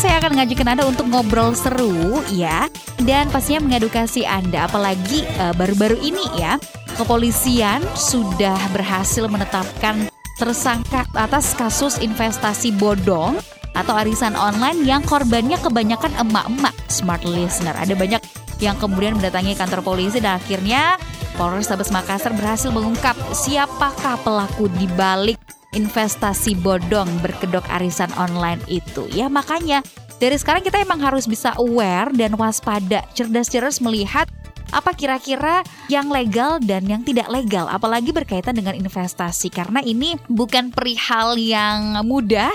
Saya 0.00 0.16
akan 0.16 0.32
ngajakin 0.40 0.68
Anda 0.72 0.84
untuk 0.88 1.06
ngobrol 1.12 1.52
seru 1.52 2.24
ya. 2.32 2.72
Dan 3.00 3.28
pastinya 3.28 3.68
mengedukasi 3.68 4.24
Anda 4.24 4.64
apalagi 4.64 5.28
eh, 5.28 5.52
baru-baru 5.52 6.00
ini 6.00 6.40
ya. 6.40 6.56
Kepolisian 6.96 7.84
sudah 7.96 8.56
berhasil 8.72 9.28
menetapkan 9.28 10.08
tersangka 10.40 11.04
atas 11.12 11.52
kasus 11.52 12.00
investasi 12.00 12.72
bodong 12.80 13.36
atau 13.76 13.94
arisan 13.96 14.32
online 14.34 14.82
yang 14.88 15.04
korbannya 15.04 15.60
kebanyakan 15.60 16.16
emak-emak 16.16 16.74
smart 16.88 17.22
listener. 17.28 17.76
Ada 17.76 17.92
banyak 17.92 18.20
yang 18.60 18.76
kemudian 18.80 19.20
mendatangi 19.20 19.52
kantor 19.56 19.84
polisi 19.84 20.20
dan 20.20 20.40
akhirnya 20.40 20.96
Polrestabes 21.36 21.88
Makassar 21.92 22.36
berhasil 22.36 22.68
mengungkap 22.68 23.16
siapakah 23.32 24.20
pelaku 24.20 24.68
di 24.76 24.88
balik 24.92 25.40
investasi 25.72 26.58
bodong 26.58 27.08
berkedok 27.22 27.64
arisan 27.70 28.10
online 28.18 28.60
itu. 28.66 29.06
Ya 29.14 29.30
makanya 29.30 29.82
dari 30.20 30.36
sekarang 30.36 30.60
kita 30.60 30.82
emang 30.84 31.00
harus 31.00 31.24
bisa 31.24 31.56
aware 31.56 32.12
dan 32.12 32.36
waspada, 32.36 33.00
cerdas-cerdas 33.16 33.80
melihat 33.80 34.28
apa 34.70 34.94
kira-kira 34.94 35.62
yang 35.90 36.10
legal 36.10 36.62
dan 36.62 36.86
yang 36.86 37.02
tidak 37.02 37.26
legal 37.30 37.66
apalagi 37.66 38.14
berkaitan 38.14 38.54
dengan 38.54 38.78
investasi. 38.78 39.50
Karena 39.50 39.82
ini 39.82 40.14
bukan 40.30 40.70
perihal 40.70 41.34
yang 41.38 42.02
mudah 42.06 42.50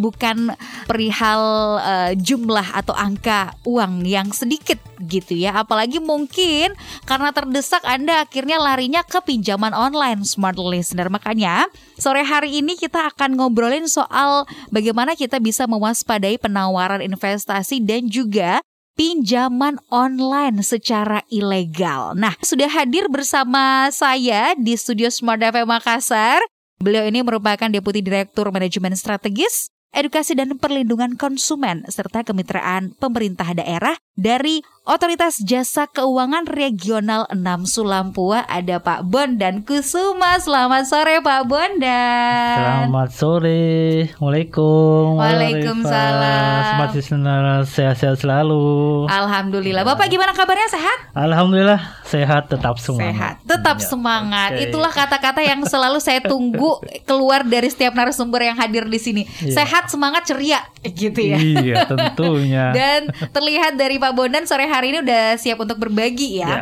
bukan 0.00 0.52
perihal 0.88 1.42
eh, 1.82 2.12
jumlah 2.16 2.74
atau 2.74 2.94
angka 2.96 3.52
uang 3.68 4.04
yang 4.08 4.32
sedikit 4.32 4.80
gitu 5.04 5.36
ya. 5.36 5.62
Apalagi 5.62 6.00
mungkin 6.00 6.72
karena 7.04 7.30
terdesak 7.30 7.84
Anda 7.84 8.24
akhirnya 8.24 8.58
larinya 8.58 9.04
ke 9.04 9.20
pinjaman 9.22 9.72
online 9.76 10.24
smart 10.24 10.56
listener. 10.58 11.12
Makanya 11.12 11.68
sore 12.00 12.24
hari 12.24 12.60
ini 12.62 12.74
kita 12.74 13.12
akan 13.14 13.36
ngobrolin 13.38 13.86
soal 13.86 14.48
bagaimana 14.72 15.14
kita 15.14 15.38
bisa 15.38 15.68
mewaspadai 15.68 16.40
penawaran 16.40 17.04
investasi 17.04 17.82
dan 17.84 18.06
juga 18.08 18.62
pinjaman 18.98 19.78
online 19.94 20.58
secara 20.66 21.22
ilegal. 21.30 22.18
Nah, 22.18 22.34
sudah 22.42 22.66
hadir 22.66 23.06
bersama 23.06 23.86
saya 23.94 24.58
di 24.58 24.74
studio 24.74 25.06
Smart 25.06 25.38
FM 25.38 25.70
Makassar. 25.70 26.42
Beliau 26.82 27.06
ini 27.06 27.22
merupakan 27.22 27.70
Deputi 27.70 28.02
Direktur 28.02 28.50
Manajemen 28.50 28.98
Strategis, 28.98 29.70
Edukasi 29.94 30.34
dan 30.34 30.58
Perlindungan 30.58 31.14
Konsumen 31.14 31.86
serta 31.86 32.26
Kemitraan 32.26 32.98
Pemerintah 32.98 33.54
Daerah 33.54 33.94
dari 34.18 34.66
Otoritas 34.88 35.36
Jasa 35.44 35.84
Keuangan 35.84 36.48
Regional 36.48 37.28
6 37.28 37.44
Sulampua 37.68 38.48
ada 38.48 38.80
Pak 38.80 39.04
Bondan 39.04 39.60
Kusuma. 39.60 40.40
Selamat 40.40 40.88
sore 40.88 41.20
Pak 41.20 41.44
Bondan. 41.44 42.88
Selamat 42.88 43.12
sore, 43.12 44.08
Waalaikumsalam. 44.16 45.20
Waalaikumsalam. 45.20 46.64
Selamat 46.64 46.90
listener, 46.96 47.44
sehat-sehat 47.68 48.16
selalu. 48.24 49.04
Alhamdulillah. 49.12 49.84
Bapak 49.84 50.08
gimana 50.08 50.32
kabarnya 50.32 50.72
sehat? 50.72 51.12
Alhamdulillah 51.12 52.00
sehat, 52.08 52.48
tetap 52.48 52.80
semangat. 52.80 53.12
Sehat, 53.12 53.34
tetap 53.44 53.76
Ya, 53.76 53.86
semangat. 53.92 54.50
oke. 54.56 54.64
Itulah 54.72 54.92
kata-kata 54.96 55.44
yang 55.44 55.60
selalu 55.68 56.00
saya 56.00 56.24
tunggu 56.24 56.80
keluar 57.04 57.44
dari 57.44 57.68
setiap 57.68 57.92
narasumber 57.92 58.40
yang 58.40 58.56
hadir 58.56 58.88
di 58.88 58.96
sini. 58.96 59.28
Iya. 59.44 59.52
Sehat, 59.52 59.92
semangat, 59.92 60.24
ceria, 60.24 60.64
gitu 60.80 61.20
ya. 61.20 61.36
Iya, 61.36 61.74
tentunya. 61.84 62.72
Dan 62.80 63.12
terlihat 63.36 63.76
dari 63.76 64.00
Pak 64.00 64.07
Bondan 64.12 64.44
sore 64.44 64.64
hari 64.64 64.92
ini 64.92 64.98
udah 65.00 65.36
siap 65.36 65.58
untuk 65.58 65.78
berbagi 65.78 66.40
ya. 66.40 66.48
Ya. 66.48 66.60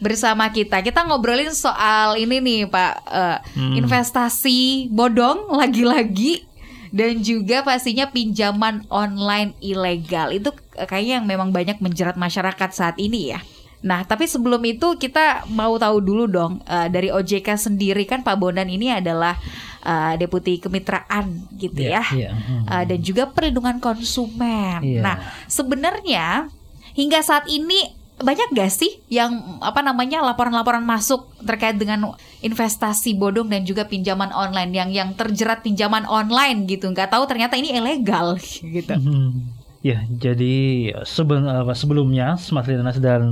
Bersama 0.00 0.50
kita, 0.50 0.82
kita 0.82 1.06
ngobrolin 1.06 1.54
soal 1.54 2.18
ini 2.18 2.42
nih 2.42 2.60
Pak, 2.66 2.92
eh, 3.06 3.38
Hmm. 3.54 3.74
investasi 3.76 4.90
bodong 4.90 5.52
lagi-lagi 5.60 6.42
dan 6.90 7.22
juga 7.22 7.62
pastinya 7.62 8.10
pinjaman 8.10 8.84
online 8.88 9.54
ilegal 9.60 10.28
itu 10.30 10.50
eh, 10.74 10.84
kayaknya 10.84 11.22
yang 11.22 11.26
memang 11.28 11.48
banyak 11.50 11.78
menjerat 11.78 12.16
masyarakat 12.16 12.70
saat 12.72 12.96
ini 12.98 13.32
ya. 13.32 13.40
Nah, 13.82 14.06
tapi 14.06 14.30
sebelum 14.30 14.62
itu 14.62 14.94
kita 14.94 15.42
mau 15.50 15.74
tahu 15.74 15.98
dulu 15.98 16.24
dong 16.26 16.62
eh, 16.64 16.86
dari 16.86 17.10
OJK 17.10 17.58
sendiri 17.58 18.06
kan 18.06 18.22
Pak 18.22 18.38
Bondan 18.38 18.70
ini 18.70 18.90
adalah 18.90 19.34
eh, 19.82 20.14
deputi 20.16 20.58
kemitraan 20.58 21.50
gitu 21.58 21.82
ya, 21.82 22.02
Iya, 22.10 22.14
iya, 22.14 22.30
hmm. 22.30 22.64
Eh, 22.70 22.84
dan 22.90 22.98
juga 23.02 23.26
perlindungan 23.26 23.82
konsumen. 23.82 24.82
Iya. 24.82 25.00
Nah, 25.02 25.16
sebenarnya 25.46 26.46
hingga 26.92 27.20
saat 27.20 27.48
ini 27.48 28.02
banyak 28.22 28.54
gak 28.54 28.70
sih 28.70 29.02
yang 29.10 29.58
apa 29.58 29.82
namanya 29.82 30.22
laporan-laporan 30.22 30.84
masuk 30.86 31.26
terkait 31.42 31.74
dengan 31.74 32.14
investasi 32.44 33.18
bodong 33.18 33.50
dan 33.50 33.66
juga 33.66 33.88
pinjaman 33.88 34.30
online 34.30 34.70
yang 34.70 34.90
yang 34.94 35.08
terjerat 35.18 35.66
pinjaman 35.66 36.06
online 36.06 36.70
gitu 36.70 36.86
nggak 36.86 37.10
tahu 37.10 37.26
ternyata 37.26 37.58
ini 37.58 37.74
ilegal 37.74 38.38
gitu. 38.76 38.94
Hmm. 38.94 39.50
Ya, 39.82 40.06
jadi 40.06 40.94
seben- 41.02 41.50
apa, 41.50 41.74
sebelumnya 41.74 42.38
Smart 42.38 42.70
Listeners 42.70 43.02
dan 43.02 43.22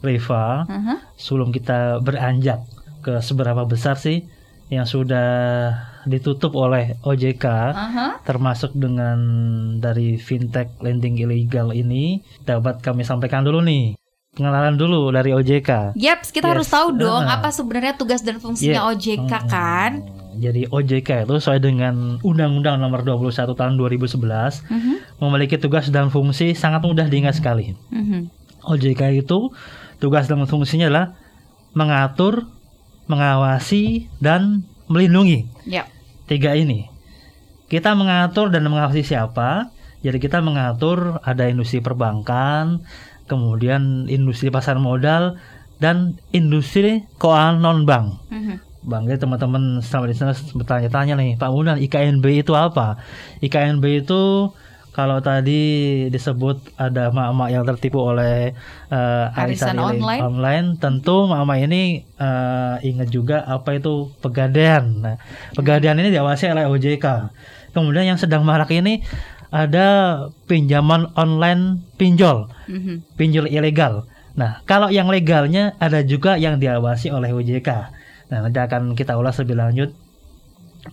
Reva, 0.00 0.64
Aha. 0.64 1.04
sebelum 1.20 1.52
kita 1.52 2.00
beranjak 2.00 2.64
ke 3.04 3.20
seberapa 3.20 3.68
besar 3.68 4.00
sih 4.00 4.24
yang 4.72 4.88
sudah 4.88 5.28
ditutup 6.04 6.54
oleh 6.54 6.98
OJK, 7.00 7.44
Aha. 7.70 8.06
termasuk 8.22 8.74
dengan 8.74 9.18
dari 9.78 10.18
fintech 10.18 10.74
lending 10.78 11.18
ilegal 11.18 11.70
ini 11.70 12.18
dapat 12.42 12.82
kami 12.82 13.02
sampaikan 13.02 13.42
dulu 13.42 13.62
nih 13.62 13.94
pengenalan 14.32 14.74
dulu 14.74 15.12
dari 15.12 15.30
OJK. 15.30 15.92
Yaps, 15.92 16.32
kita 16.32 16.48
Yes. 16.48 16.52
harus 16.56 16.68
tahu 16.68 16.88
dong 16.96 17.22
Ah. 17.22 17.36
apa 17.36 17.52
sebenarnya 17.52 17.94
tugas 17.94 18.24
dan 18.24 18.40
fungsinya 18.40 18.80
Yeah. 18.80 18.90
OJK 18.90 19.32
Hmm. 19.36 19.48
kan. 19.48 19.92
Jadi 20.32 20.64
OJK 20.66 21.28
itu 21.28 21.34
sesuai 21.36 21.60
dengan 21.60 22.16
Undang-Undang 22.24 22.80
Nomor 22.80 23.04
21 23.04 23.52
Tahun 23.52 23.76
2011 23.76 24.64
Mhm. 24.64 25.20
memiliki 25.20 25.60
tugas 25.60 25.92
dan 25.92 26.08
fungsi 26.08 26.56
sangat 26.56 26.80
mudah 26.80 27.04
diingat 27.06 27.36
sekali. 27.36 27.76
Mhm. 27.92 28.32
OJK 28.64 29.12
itu 29.12 29.52
tugas 30.00 30.24
dan 30.26 30.40
fungsinya 30.48 30.88
adalah 30.88 31.12
mengatur, 31.76 32.48
mengawasi 33.06 34.08
dan 34.16 34.64
melindungi. 34.92 35.48
Yap. 35.72 35.88
tiga 36.28 36.52
ini. 36.52 36.86
Kita 37.72 37.96
mengatur 37.96 38.52
dan 38.52 38.68
mengawasi 38.68 39.00
siapa? 39.00 39.72
Jadi 40.04 40.18
kita 40.20 40.44
mengatur 40.44 41.22
ada 41.24 41.48
industri 41.48 41.80
perbankan, 41.80 42.84
kemudian 43.30 44.10
industri 44.12 44.52
pasar 44.52 44.76
modal 44.76 45.40
dan 45.80 46.20
industri 46.30 47.06
keuangan 47.16 47.58
non 47.58 47.88
bank. 47.88 48.06
Mhm. 48.28 48.56
Bang, 48.82 49.06
jadi 49.06 49.22
teman-teman 49.22 49.78
sama 49.78 50.10
di 50.10 50.14
sana 50.18 50.34
bertanya-tanya 50.34 51.14
nih, 51.14 51.38
Pak 51.38 51.50
Mudan, 51.54 51.78
IKNB 51.78 52.42
itu 52.42 52.50
apa? 52.58 52.98
IKNB 53.38 54.02
itu 54.02 54.50
kalau 54.92 55.24
tadi 55.24 55.60
disebut 56.12 56.76
ada 56.76 57.08
mak-mak 57.08 57.48
yang 57.48 57.64
tertipu 57.64 58.12
oleh 58.12 58.52
eh, 58.92 59.40
Arisan 59.40 59.80
online. 59.80 60.20
online, 60.20 60.66
tentu 60.76 61.24
mak-mak 61.24 61.64
ini 61.64 62.04
eh, 62.04 62.74
ingat 62.84 63.08
juga 63.08 63.40
apa 63.48 63.80
itu 63.80 64.12
pegadaian. 64.20 64.84
Nah, 65.00 65.16
pegadaian 65.56 65.96
ini 65.96 66.12
diawasi 66.12 66.52
oleh 66.52 66.68
OJK. 66.68 67.06
Kemudian 67.72 68.12
yang 68.12 68.20
sedang 68.20 68.44
marak 68.44 68.68
ini 68.68 69.00
ada 69.52 70.16
pinjaman 70.48 71.12
online 71.16 71.84
pinjol 71.96 72.48
Mhm. 72.68 73.16
pinjol 73.16 73.48
ilegal. 73.48 74.04
Nah, 74.32 74.64
kalau 74.64 74.88
yang 74.88 75.12
legalnya 75.12 75.76
ada 75.76 76.00
juga 76.00 76.40
yang 76.40 76.56
diawasi 76.56 77.12
oleh 77.12 77.32
OJK. 77.32 77.68
Nah, 78.32 78.38
nanti 78.48 78.60
akan 78.60 78.96
kita 78.96 79.16
ulas 79.16 79.36
lebih 79.40 79.56
lanjut 79.60 79.92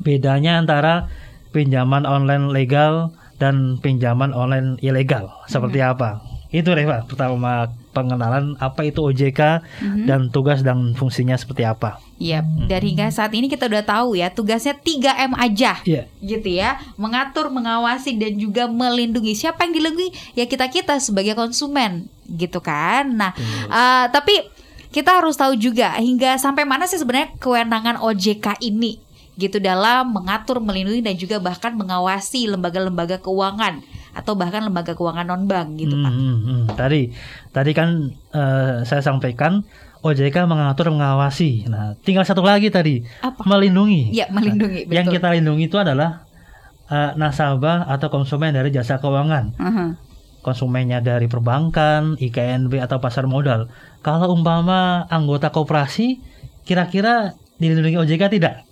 bedanya 0.04 0.60
antara 0.60 1.08
pinjaman 1.50 2.06
online 2.06 2.52
legal 2.54 3.10
dan 3.40 3.80
pinjaman 3.80 4.30
online 4.30 4.76
ilegal 4.80 5.32
seperti 5.48 5.80
apa. 5.80 6.20
Itu 6.50 6.74
Reva, 6.74 7.06
pertama 7.06 7.70
pengenalan 7.90 8.58
apa 8.58 8.82
itu 8.82 9.00
OJK 9.00 9.62
Mhm. 9.80 10.06
dan 10.06 10.20
tugas 10.28 10.60
dan 10.60 10.92
fungsinya 10.92 11.34
seperti 11.34 11.62
apa. 11.62 12.02
Yap. 12.18 12.66
Dan 12.66 12.82
hingga 12.84 13.06
saat 13.10 13.30
ini 13.32 13.46
kita 13.46 13.66
udah 13.66 13.82
tahu 13.82 14.18
ya 14.18 14.28
tugasnya 14.28 14.74
3M 14.74 15.34
aja. 15.36 15.78
Iya. 15.82 16.10
gitu 16.20 16.50
ya 16.52 16.76
mengatur 16.96 17.48
mengawasi 17.48 18.14
dan 18.14 18.36
juga 18.36 18.66
melindungi 18.66 19.32
siapa 19.32 19.64
yang 19.64 19.74
dilindungi 19.74 20.10
ya 20.34 20.44
kita 20.44 20.68
kita 20.68 21.00
sebagai 21.00 21.32
konsumen 21.34 22.06
gitu 22.28 22.60
kan 22.60 23.08
nah 23.10 23.32
eh, 23.66 24.06
tapi 24.10 24.36
kita 24.90 25.16
harus 25.16 25.34
tahu 25.34 25.54
juga 25.54 25.94
hingga 25.96 26.36
sampai 26.36 26.66
mana 26.66 26.86
sih 26.86 26.98
sebenarnya 26.98 27.34
kewenangan 27.38 27.98
OJK 28.00 28.58
ini 28.60 28.98
gitu 29.40 29.64
dalam 29.64 30.12
mengatur 30.12 30.60
melindungi 30.60 31.00
dan 31.00 31.16
juga 31.16 31.40
bahkan 31.40 31.72
mengawasi 31.80 32.52
lembaga-lembaga 32.52 33.24
keuangan 33.24 33.80
atau 34.12 34.36
bahkan 34.36 34.68
lembaga 34.68 34.92
keuangan 34.92 35.24
non 35.24 35.48
bank 35.48 35.80
gitu 35.80 35.96
Hmm, 35.96 36.04
pak 36.04 36.14
hmm, 36.14 36.38
hmm. 36.44 36.64
Tadi, 36.76 37.02
tadi 37.56 37.72
kan 37.72 37.90
eh, 38.36 38.84
saya 38.84 39.00
sampaikan 39.00 39.64
OJK 40.04 40.48
mengatur 40.48 40.92
mengawasi. 40.92 41.68
Nah, 41.68 41.96
tinggal 42.04 42.24
satu 42.24 42.44
lagi 42.44 42.72
tadi, 42.72 43.04
apa 43.20 43.44
melindungi. 43.44 44.16
ya 44.16 44.32
melindungi 44.32 44.88
Nah, 44.88 44.96
Yang 44.96 45.20
kita 45.20 45.28
lindungi 45.36 45.68
itu 45.68 45.78
adalah 45.80 46.24
eh, 46.92 47.12
nasabah 47.16 47.88
atau 47.88 48.12
konsumen 48.12 48.52
dari 48.52 48.76
jasa 48.76 49.00
keuangan. 49.00 49.56
Aha. 49.60 49.88
Konsumennya 50.40 51.04
dari 51.04 51.28
perbankan, 51.28 52.16
IKNB 52.16 52.80
atau 52.80 53.04
pasar 53.04 53.28
modal. 53.28 53.68
Kalau 54.00 54.32
umpama 54.32 55.04
anggota 55.12 55.52
koperasi, 55.52 56.24
kira-kira 56.64 57.36
dilindungi 57.60 58.00
OJK 58.00 58.24
tidak? 58.40 58.64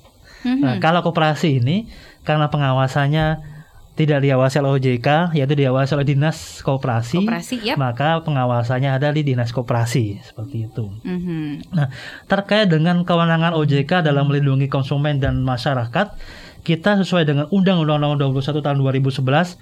Mhm. 0.46 0.62
Nah, 0.62 0.76
kalau 0.78 1.02
koperasi 1.02 1.62
ini 1.64 1.88
karena 2.22 2.52
pengawasannya 2.52 3.56
tidak 3.98 4.22
diawasi 4.22 4.62
oleh 4.62 4.72
OJK, 4.78 5.34
yaitu 5.34 5.58
diawasi 5.58 5.98
oleh 5.98 6.06
dinas 6.06 6.62
koperasi, 6.62 7.18
Koperasi, 7.26 7.66
yap. 7.66 7.82
maka 7.82 8.22
pengawasannya 8.22 8.94
ada 8.94 9.10
di 9.10 9.26
dinas 9.26 9.50
koperasi 9.50 10.22
seperti 10.22 10.70
itu. 10.70 10.86
Mhm. 11.02 11.74
Nah, 11.74 11.90
terkait 12.30 12.70
dengan 12.70 13.02
kewenangan 13.02 13.58
OJK 13.58 14.06
dalam 14.06 14.30
melindungi 14.30 14.70
konsumen 14.70 15.18
dan 15.18 15.42
masyarakat, 15.42 16.14
kita 16.62 17.02
sesuai 17.02 17.26
dengan 17.26 17.46
Undang-Undang 17.50 17.98
Nomor 17.98 18.18
21 18.22 18.62
Tahun 18.62 18.78
2011 18.78 19.58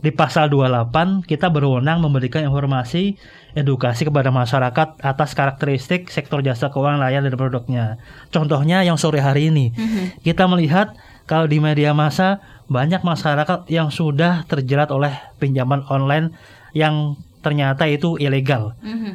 di 0.00 0.10
pasal 0.12 0.48
28 0.48 1.28
kita 1.28 1.52
berwenang 1.52 2.00
memberikan 2.00 2.40
informasi 2.44 3.20
edukasi 3.52 4.08
kepada 4.08 4.32
masyarakat 4.32 4.96
atas 5.00 5.30
karakteristik 5.36 6.08
sektor 6.08 6.40
jasa 6.40 6.72
keuangan 6.72 7.04
layanan 7.04 7.28
dan 7.28 7.36
produknya. 7.36 7.84
Contohnya 8.32 8.80
yang 8.80 8.96
sore 8.96 9.20
hari 9.20 9.52
ini 9.52 9.76
Mhm. 9.76 10.24
kita 10.24 10.48
melihat 10.48 10.96
kalau 11.28 11.44
di 11.44 11.60
media 11.60 11.92
massa 11.92 12.40
banyak 12.70 13.04
masyarakat 13.04 13.68
yang 13.68 13.92
sudah 13.92 14.48
terjerat 14.48 14.88
oleh 14.88 15.12
pinjaman 15.36 15.84
online 15.92 16.32
yang 16.72 17.18
ternyata 17.44 17.84
itu 17.90 18.16
ilegal 18.16 18.72
Mhm. 18.80 19.12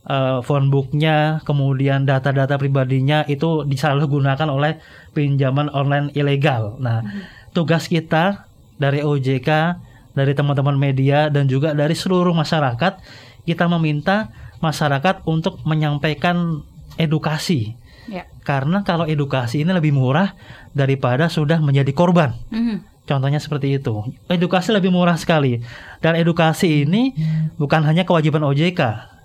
eh, 0.00 0.38
phone 0.42 0.72
booknya, 0.72 1.44
kemudian 1.44 2.08
data-data 2.08 2.56
pribadinya 2.56 3.22
itu 3.28 3.62
disalahgunakan 3.68 4.48
oleh 4.48 4.80
pinjaman 5.12 5.68
online 5.70 6.10
ilegal. 6.16 6.80
Nah, 6.80 7.04
tugas 7.52 7.86
kita 7.86 8.48
dari 8.80 9.04
OJK, 9.04 9.76
dari 10.12 10.32
teman-teman 10.34 10.76
media 10.76 11.30
dan 11.30 11.46
juga 11.46 11.72
dari 11.72 11.94
seluruh 11.94 12.34
masyarakat, 12.34 12.98
kita 13.46 13.64
meminta 13.66 14.30
masyarakat 14.60 15.24
untuk 15.24 15.62
menyampaikan 15.64 16.62
edukasi. 17.00 17.74
Ya. 18.10 18.26
Karena 18.42 18.82
kalau 18.82 19.06
edukasi 19.06 19.62
ini 19.62 19.70
lebih 19.70 19.94
murah 19.94 20.34
daripada 20.74 21.30
sudah 21.30 21.62
menjadi 21.62 21.92
korban. 21.94 22.34
Mhm. 22.50 23.06
Contohnya 23.06 23.42
seperti 23.42 23.74
itu. 23.74 24.06
Edukasi 24.30 24.70
lebih 24.70 24.94
murah 24.94 25.18
sekali. 25.18 25.58
Dan 25.98 26.14
edukasi 26.14 26.86
ini 26.86 27.10
bukan 27.58 27.82
hanya 27.82 28.06
kewajiban 28.06 28.46
OJK, 28.46 28.78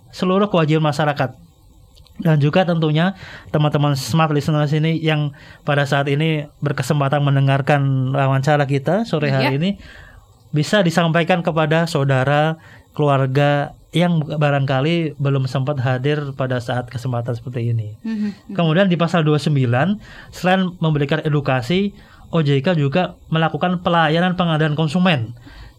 seluruh 0.09 0.49
kewajiban 0.49 0.89
masyarakat. 0.89 1.37
Dan 2.15 2.39
juga 2.39 2.63
tentunya 2.63 3.13
teman-teman 3.51 3.93
smart 3.99 4.31
listeners 4.31 4.71
ini 4.71 4.97
yang 5.03 5.35
pada 5.67 5.83
saat 5.83 6.07
ini 6.07 6.47
berkesempatan 6.63 7.19
mendengarkan 7.19 8.09
wawancara 8.15 8.63
kita 8.65 9.03
sore 9.03 9.29
hari 9.35 9.53
Iya. 9.53 9.59
ini 9.59 9.69
bisa 10.55 10.79
disampaikan 10.79 11.43
kepada 11.43 11.83
saudara, 11.83 12.55
keluarga 12.95 13.75
yang 13.95 14.23
barangkali 14.23 15.19
belum 15.19 15.47
sempat 15.47 15.79
hadir 15.83 16.35
pada 16.35 16.59
saat 16.63 16.87
kesempatan 16.87 17.35
seperti 17.35 17.71
ini. 17.75 17.95
Mhm. 18.03 18.55
Kemudian 18.55 18.87
di 18.87 18.95
pasal 18.95 19.23
29 19.23 19.99
selain 20.31 20.71
memberikan 20.79 21.19
edukasi, 21.23 21.95
OJK 22.31 22.75
juga 22.75 23.15
melakukan 23.31 23.83
pelayanan 23.83 24.35
pengadaan 24.35 24.75
konsumen. 24.75 25.35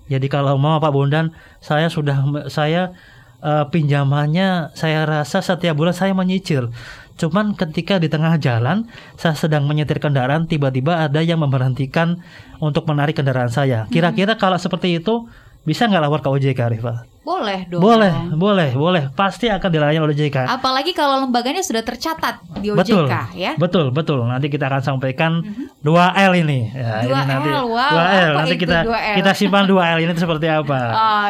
Jadi 0.08 0.32
kalau 0.32 0.56
mau 0.56 0.80
Pak 0.80 0.92
Bondan, 0.94 1.34
saya 1.60 1.90
sudah 1.92 2.48
saya 2.48 2.96
eh, 3.42 3.64
pinjamannya 3.68 4.72
saya 4.72 5.04
rasa 5.04 5.44
setiap 5.44 5.76
bulan 5.76 5.92
saya 5.92 6.16
menyicil. 6.16 6.72
Cuman 7.16 7.56
ketika 7.56 7.96
di 7.96 8.12
tengah 8.12 8.36
jalan 8.36 8.86
saya 9.16 9.32
sedang 9.32 9.64
menyetir 9.64 9.98
kendaraan 9.98 10.44
tiba-tiba 10.44 11.08
ada 11.08 11.24
yang 11.24 11.40
memberhentikan 11.40 12.20
untuk 12.60 12.84
menarik 12.84 13.16
kendaraan 13.16 13.48
saya. 13.48 13.88
Kira-kira 13.88 14.36
kalau 14.36 14.60
seperti 14.60 15.00
itu 15.00 15.24
bisa 15.64 15.88
nggak 15.88 16.02
lapor 16.04 16.20
ke 16.22 16.28
OJK, 16.28 16.60
Rifa? 16.76 17.15
Boleh 17.26 17.66
dong. 17.66 17.82
Boleh, 17.82 18.14
boleh, 18.30 18.70
boleh. 18.70 19.02
Pasti 19.10 19.50
akan 19.50 19.66
dilayani 19.66 19.98
oleh 19.98 20.14
OJK. 20.14 20.46
Apalagi 20.46 20.94
kalau 20.94 21.26
lembaganya 21.26 21.58
sudah 21.58 21.82
tercatat 21.82 22.38
di 22.62 22.70
OJK 22.70 22.78
Betul, 22.78 23.04
ya. 23.34 23.52
betul, 23.58 23.90
betul. 23.90 24.22
Nanti 24.22 24.46
kita 24.46 24.70
akan 24.70 24.78
sampaikan 24.78 25.42
2L 25.82 26.32
ini. 26.38 26.70
Ya, 26.70 27.02
Mhm. 27.02 27.10
Dua 27.10 27.18
ini 27.18 27.26
nanti 27.26 27.48
L, 27.50 27.66
wow. 27.66 27.90
2L. 27.90 28.30
Apa 28.30 28.38
Nanti 28.38 28.54
itu 28.54 28.62
kita 28.62 28.78
2L? 28.80 29.16
kita 29.18 29.30
simpan 29.34 29.64
2L 29.66 29.98
ini 29.98 30.12
seperti 30.14 30.46
apa. 30.46 30.80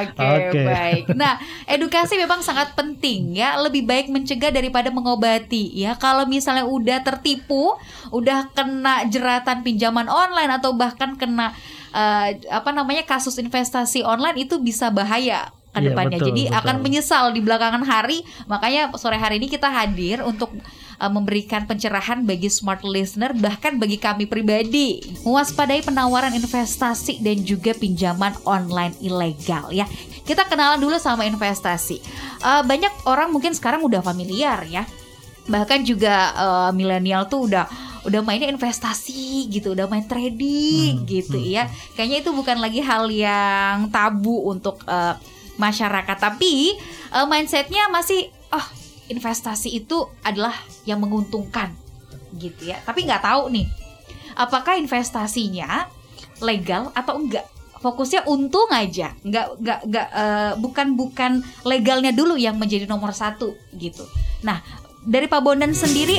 Oke, 0.04 0.20
Oke. 0.20 0.62
baik. 0.62 1.04
Nah, 1.16 1.40
edukasi 1.64 2.14
memang 2.14 2.44
sangat 2.44 2.76
penting 2.76 3.32
ya. 3.32 3.56
Lebih 3.56 3.88
baik 3.88 4.12
mencegah 4.12 4.52
daripada 4.52 4.92
mengobati 4.92 5.72
ya. 5.72 5.96
Kalau 5.96 6.28
misalnya 6.28 6.68
udah 6.68 7.00
tertipu, 7.00 7.72
udah 8.12 8.52
kena 8.52 9.08
jeratan 9.08 9.64
pinjaman 9.64 10.06
online 10.06 10.52
atau 10.52 10.76
bahkan 10.76 11.16
kena 11.16 11.56
eh, 11.90 12.36
apa 12.52 12.70
namanya 12.70 13.00
kasus 13.02 13.40
investasi 13.40 14.04
online 14.04 14.36
itu 14.38 14.60
bisa 14.60 14.92
bahaya 14.92 15.48
ke 15.76 15.84
Iya, 15.84 15.92
depannya. 15.92 16.16
betul, 16.16 16.28
Jadi 16.32 16.42
betul. 16.48 16.58
akan 16.58 16.76
menyesal 16.80 17.24
di 17.30 17.40
belakangan 17.44 17.84
hari. 17.84 18.18
Makanya 18.44 18.96
sore 18.96 19.20
hari 19.20 19.36
ini 19.36 19.46
kita 19.46 19.68
hadir 19.68 20.24
untuk 20.24 20.56
eh, 20.96 21.10
memberikan 21.12 21.68
pencerahan 21.68 22.24
bagi 22.24 22.48
smart 22.48 22.80
listener 22.80 23.36
bahkan 23.36 23.76
bagi 23.76 24.00
kami 24.00 24.24
pribadi 24.24 25.04
mewaspadai 25.20 25.84
penawaran 25.84 26.32
investasi 26.32 27.20
dan 27.20 27.44
juga 27.44 27.76
pinjaman 27.76 28.32
online 28.42 28.96
ilegal 28.98 29.68
ya. 29.68 29.84
Kita 30.24 30.42
kenalan 30.42 30.80
dulu 30.80 30.96
sama 30.96 31.22
investasi. 31.22 32.00
Eh, 32.40 32.62
banyak 32.64 33.04
orang 33.04 33.28
mungkin 33.28 33.52
sekarang 33.52 33.84
udah 33.84 34.00
familiar 34.00 34.64
ya. 34.64 34.88
Bahkan 35.46 35.84
juga 35.84 36.14
eh, 36.32 36.70
milenial 36.72 37.28
tuh 37.28 37.46
udah 37.46 37.68
udah 38.02 38.22
mainnya 38.22 38.46
investasi 38.46 39.50
gitu, 39.50 39.74
udah 39.74 39.90
main 39.90 40.06
trading 40.06 41.02
Hmm, 41.02 41.10
gitu 41.10 41.34
hmm. 41.36 41.50
ya. 41.50 41.66
Kayaknya 41.92 42.18
itu 42.22 42.30
bukan 42.30 42.62
lagi 42.62 42.78
hal 42.78 43.10
yang 43.10 43.90
tabu 43.90 44.46
untuk 44.46 44.78
eh, 44.86 45.14
masyarakat, 45.56 46.16
tapi 46.16 46.76
eh, 47.12 47.26
mindsetnya 47.26 47.88
masih 47.92 48.28
oh 48.52 48.66
investasi 49.12 49.74
itu 49.76 50.06
adalah 50.22 50.54
yang 50.88 51.02
menguntungkan 51.02 51.72
gitu 52.36 52.72
ya. 52.72 52.80
Tapi 52.84 53.06
nggak 53.06 53.24
tahu 53.24 53.52
nih, 53.52 53.66
apakah 54.36 54.76
investasinya 54.78 55.88
legal 56.40 56.92
atau 56.92 57.18
enggak? 57.18 57.46
Fokusnya 57.76 58.24
untung 58.26 58.72
aja, 58.72 59.12
nggak 59.20 59.46
nggak 59.60 59.80
nggak 59.88 60.08
eh, 60.10 60.52
bukan 60.58 60.96
bukan 60.96 61.32
legalnya 61.62 62.10
dulu 62.10 62.34
yang 62.34 62.56
menjadi 62.56 62.88
nomor 62.88 63.12
satu 63.12 63.52
gitu. 63.76 64.02
Nah 64.42 64.64
dari 65.06 65.30
Pak 65.30 65.38
Bondan 65.38 65.70
sendiri 65.70 66.18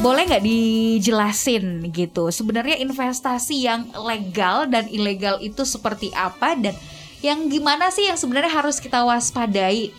boleh 0.00 0.24
nggak 0.24 0.44
dijelasin 0.46 1.92
gitu 1.92 2.32
sebenarnya 2.32 2.80
investasi 2.80 3.68
yang 3.68 3.90
legal 3.92 4.64
dan 4.64 4.88
ilegal 4.88 5.36
itu 5.44 5.60
seperti 5.68 6.08
apa 6.16 6.56
dan 6.56 6.72
yang 7.20 7.48
gimana 7.52 7.92
sih 7.92 8.08
yang 8.08 8.16
sebenarnya 8.16 8.52
harus 8.52 8.80
kita 8.80 9.04
waspadai? 9.04 9.92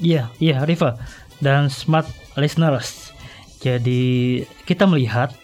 Iya, 0.00 0.32
iya, 0.40 0.64
Riva 0.64 0.96
dan 1.42 1.68
smart 1.68 2.08
listeners. 2.36 3.12
Jadi 3.60 4.40
kita 4.64 4.88
melihat 4.88 5.36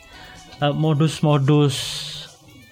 eh, 0.64 0.72
modus-modus 0.72 1.76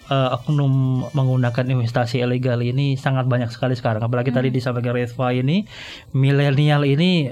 eh, 0.08 0.36
oknum 0.40 1.04
menggunakan 1.12 1.68
investasi 1.68 2.24
ilegal 2.24 2.60
ini 2.64 2.96
sangat 2.96 3.28
banyak 3.28 3.52
sekali 3.52 3.76
sekarang. 3.76 4.00
Apalagi 4.00 4.32
tadi 4.32 4.48
disampaikan 4.48 4.96
Riva 4.96 5.28
ini, 5.36 5.68
milenial 6.16 6.88
ini 6.88 7.28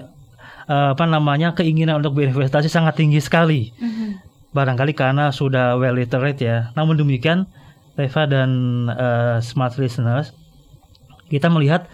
eh, 0.68 0.88
apa 0.92 1.04
namanya 1.08 1.56
keinginan 1.56 2.04
untuk 2.04 2.20
berinvestasi 2.20 2.68
sangat 2.68 3.00
tinggi 3.00 3.20
sekali. 3.22 3.72
barangkali 4.52 4.92
karena 4.92 5.32
sudah 5.32 5.80
well 5.80 5.96
literate 5.96 6.36
ya. 6.44 6.76
Namun 6.76 7.00
demikian, 7.00 7.48
Reva 7.92 8.22
dan 8.24 8.50
eh, 8.88 9.36
smart 9.40 9.76
listeners, 9.76 10.32
kita 11.28 11.52
melihat 11.52 11.88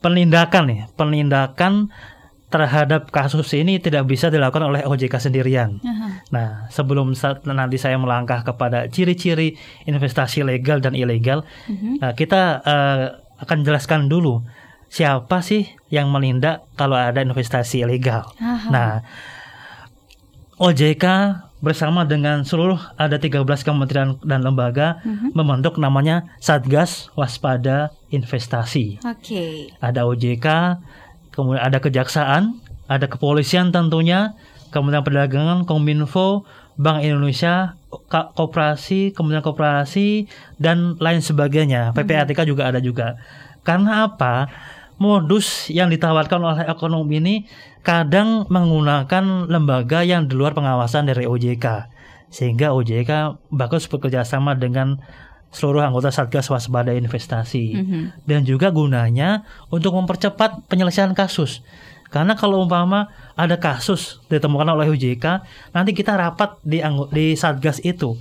penindakan 0.00 0.64
nih, 0.68 0.80
penindakan 0.94 1.88
terhadap 2.52 3.08
kasus 3.08 3.48
ini 3.56 3.80
tidak 3.80 4.04
bisa 4.04 4.28
dilakukan 4.28 4.68
oleh 4.68 4.84
OJK 4.84 5.16
sendirian. 5.16 5.80
Nah, 6.28 6.68
sebelum 6.68 7.16
sa- 7.16 7.40
nanti 7.48 7.80
saya 7.80 7.96
melangkah 7.96 8.44
kepada 8.44 8.92
ciri-ciri 8.92 9.56
investasi 9.88 10.44
legal 10.44 10.84
dan 10.84 10.92
ilegal, 10.92 11.48
nah, 11.96 12.12
kita 12.12 12.60
eh, 12.60 13.04
akan 13.40 13.58
jelaskan 13.64 14.12
dulu 14.12 14.44
siapa 14.92 15.40
sih 15.40 15.64
yang 15.88 16.12
menindak 16.12 16.68
kalau 16.76 16.92
ada 16.92 17.24
investasi 17.24 17.88
ilegal. 17.88 18.28
Aha. 18.36 18.68
Nah, 18.68 18.90
OJK 20.60 21.04
bersama 21.62 22.02
dengan 22.02 22.42
seluruh 22.42 22.76
ada 22.98 23.16
13 23.16 23.46
kementerian 23.62 24.18
dan 24.26 24.42
lembaga 24.42 24.98
membentuk 25.32 25.78
namanya 25.78 26.26
Satgas 26.42 27.08
Waspada 27.14 27.94
Investasi. 28.10 28.98
Oke. 29.06 29.70
Ada 29.78 30.04
OJK, 30.04 30.46
kemudian 31.30 31.62
ada 31.62 31.78
kejaksaan, 31.78 32.58
ada 32.90 33.06
kepolisian 33.06 33.70
tentunya, 33.70 34.34
kemudian 34.74 35.06
perdagangan, 35.06 35.62
Kominfo, 35.62 36.42
Bank 36.74 37.06
Indonesia, 37.06 37.78
koperasi, 38.10 39.14
kemudian 39.14 39.44
koperasi 39.44 40.26
dan 40.58 40.98
lain 40.98 41.22
sebagainya. 41.22 41.94
PPATK 41.94 42.42
juga 42.42 42.74
ada 42.74 42.82
juga. 42.82 43.22
Karena 43.62 44.10
apa? 44.10 44.50
Modus 44.98 45.66
yang 45.70 45.90
ditawarkan 45.90 46.38
oleh 46.42 46.62
ekonom 46.70 47.06
ini 47.10 47.46
kadang 47.82 48.46
menggunakan 48.46 49.50
lembaga 49.50 50.06
yang 50.06 50.30
di 50.30 50.34
luar 50.38 50.54
pengawasan 50.54 51.10
dari 51.10 51.26
OJK. 51.26 51.90
Sehingga 52.32 52.72
OJK 52.72 53.36
bagus 53.52 53.90
bekerja 53.90 54.24
sama 54.24 54.56
dengan 54.56 55.02
seluruh 55.52 55.84
anggota 55.84 56.08
Satgas 56.08 56.48
Waspada 56.48 56.96
Investasi 56.96 57.76
Mhm. 57.76 58.02
dan 58.24 58.40
juga 58.48 58.72
gunanya 58.72 59.44
untuk 59.68 59.92
mempercepat 60.00 60.64
penyelesaian 60.66 61.12
kasus. 61.12 61.60
Karena 62.08 62.36
kalau 62.36 62.64
umpama 62.64 63.12
ada 63.36 63.56
kasus 63.60 64.20
ditemukan 64.32 64.68
oleh 64.72 64.88
OJK, 64.92 65.44
nanti 65.76 65.92
kita 65.92 66.16
rapat 66.16 66.56
di 66.64 66.80
di 67.12 67.36
satgas 67.36 67.80
itu, 67.84 68.16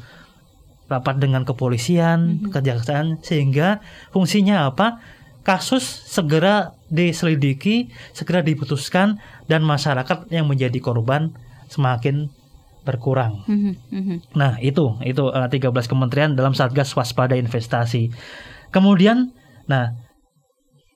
rapat 0.92 1.20
dengan 1.20 1.44
kepolisian, 1.48 2.52
kejaksaan, 2.52 3.20
sehingga 3.24 3.80
fungsinya 4.12 4.68
apa? 4.68 5.00
Kasus 5.42 5.82
segera 6.06 6.78
diselidiki, 6.94 7.90
segera 8.14 8.46
diputuskan, 8.46 9.18
dan 9.50 9.66
masyarakat 9.66 10.30
yang 10.30 10.46
menjadi 10.46 10.78
korban 10.78 11.34
semakin 11.66 12.30
berkurang. 12.86 13.46
Mhm, 13.46 13.74
mhm. 13.90 14.18
Nah, 14.38 14.58
itu 14.62 14.98
itu 15.06 15.24
eh, 15.34 15.48
13 15.50 15.90
kementerian 15.90 16.34
dalam 16.34 16.54
Satgas 16.54 16.94
Waspada 16.94 17.38
Investasi. 17.38 18.10
Kemudian 18.70 19.34
nah 19.70 19.94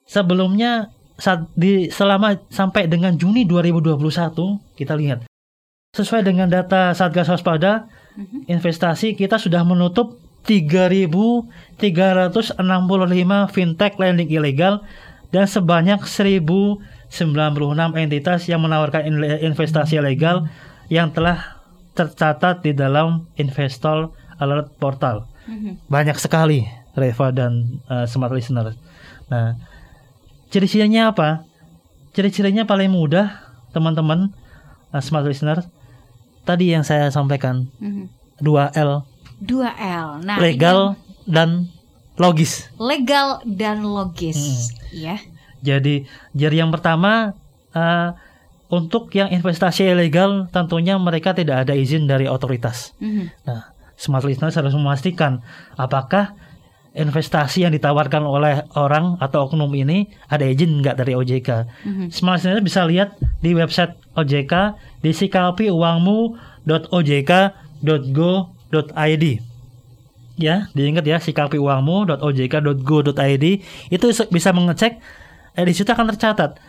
sebelumnya 0.10 0.90
saat 1.16 1.48
di 1.56 1.88
selama 1.88 2.36
sampai 2.52 2.92
dengan 2.92 3.16
Juni 3.16 3.48
2021 3.48 3.96
kita 4.76 4.94
lihat 5.00 5.24
sesuai 5.96 6.28
dengan 6.28 6.52
data 6.52 6.92
Satgas 6.92 7.32
Waspada 7.32 7.88
investasi 8.52 9.16
kita 9.16 9.40
sudah 9.40 9.64
menutup 9.64 10.20
3.365 10.46 11.82
fintech 13.52 13.94
lending 13.98 14.30
ilegal 14.30 14.82
dan 15.30 15.46
sebanyak 15.46 16.00
1.096 16.02 17.12
entitas 17.98 18.46
yang 18.48 18.62
menawarkan 18.62 19.04
in- 19.06 19.42
investasi 19.52 20.00
legal 20.00 20.48
yang 20.88 21.10
telah 21.12 21.58
tercatat 21.96 22.62
di 22.62 22.72
dalam 22.72 23.26
Investor 23.36 24.12
Alert 24.38 24.76
Portal. 24.78 25.26
Mhm. 25.48 25.88
Banyak 25.88 26.18
sekali 26.20 26.66
Reva 26.94 27.32
dan 27.32 27.80
uh, 27.88 28.06
smart 28.06 28.32
listener. 28.32 28.76
Nah, 29.28 29.56
ciri-cirinya 30.50 31.12
apa? 31.12 31.44
Ciri-cirinya 32.16 32.64
paling 32.64 32.92
mudah, 32.92 33.44
teman-teman 33.72 34.32
uh, 34.92 35.02
smart 35.04 35.28
listener. 35.28 35.64
Tadi 36.46 36.72
yang 36.72 36.84
saya 36.86 37.10
sampaikan, 37.10 37.68
Mhm. 37.82 38.12
2L, 38.40 39.08
2L. 39.46 40.26
Nah, 40.26 40.38
legal 40.42 40.98
dan 41.30 41.70
logis. 42.18 42.68
ini 42.76 42.82
legal 42.82 43.40
dan 43.46 43.86
logis. 43.86 44.38
Hmm. 44.40 44.96
Ya. 44.96 45.16
Jadi, 45.66 46.06
jadi 46.38 46.62
yang 46.62 46.70
pertama 46.70 47.34
uh, 47.74 48.10
untuk 48.70 49.14
yang 49.14 49.30
investasi 49.30 49.86
ilegal 49.86 50.50
tentunya 50.50 50.98
mereka 50.98 51.34
tidak 51.34 51.68
ada 51.68 51.74
izin 51.78 52.10
dari 52.10 52.26
otoritas. 52.26 52.94
Mhm. 53.02 53.46
Nah, 53.46 53.70
smart 53.96 54.26
listener 54.26 54.52
harus 54.52 54.74
memastikan 54.74 55.42
apakah 55.78 56.34
investasi 56.96 57.68
yang 57.68 57.76
ditawarkan 57.76 58.24
oleh 58.24 58.64
orang 58.80 59.20
atau 59.20 59.52
oknum 59.52 59.68
ini 59.76 60.08
ada 60.32 60.48
izin 60.48 60.80
nggak 60.80 60.96
dari 60.96 61.14
OJK. 61.14 61.50
Mhm. 61.84 62.06
Smart 62.10 62.40
listener 62.42 62.64
bisa 62.64 62.88
lihat 62.88 63.20
di 63.44 63.52
website 63.52 63.94
OJK 64.16 64.80
di 65.04 65.12
sikapiuangmu.ojk.go.id. 68.84 69.40
Ya, 70.36 70.68
diingat 70.76 71.08
ya 71.08 71.16
sikapiuangmu.ojk.go.id 71.24 73.46
itu 73.88 74.06
se- 74.12 74.28
bisa 74.28 74.52
mengecek 74.52 75.00
eh, 75.56 75.64
di 75.64 75.72
situ 75.72 75.88
akan 75.88 76.12
tercatat 76.12 76.60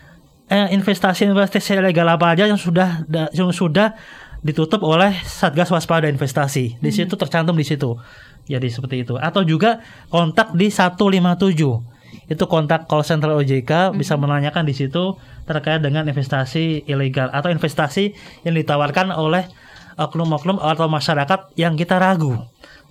eh, 0.47 0.71
investasi-investasi 0.71 1.83
ilegal 1.83 2.07
apa 2.07 2.31
aja 2.31 2.47
yang 2.47 2.63
sudah 2.63 3.03
da- 3.11 3.27
yang 3.35 3.51
sudah 3.51 3.99
ditutup 4.47 4.87
oleh 4.87 5.19
Satgas 5.27 5.75
Waspada 5.75 6.07
Investasi. 6.07 6.79
Di 6.79 6.91
situ 6.95 7.19
tercantum 7.19 7.59
di 7.59 7.67
situ. 7.67 7.99
Jadi 8.47 8.71
seperti 8.71 9.03
itu. 9.03 9.19
Atau 9.19 9.43
juga 9.43 9.83
kontak 10.07 10.55
di 10.55 10.71
157. 10.71 11.83
Itu 12.31 12.47
kontak 12.47 12.87
call 12.87 13.03
center 13.03 13.35
OJK 13.35 13.99
bisa 13.99 14.15
menanyakan 14.15 14.63
di 14.63 14.79
situ 14.79 15.19
terkait 15.47 15.79
dengan 15.83 16.07
investasi 16.07 16.87
ilegal 16.87 17.35
atau 17.35 17.51
investasi 17.51 18.15
yang 18.47 18.55
ditawarkan 18.55 19.11
oleh 19.11 19.51
oknum-oknum 19.97 20.61
atau 20.61 20.87
masyarakat 20.87 21.57
yang 21.57 21.75
kita 21.75 21.97
ragu. 21.97 22.37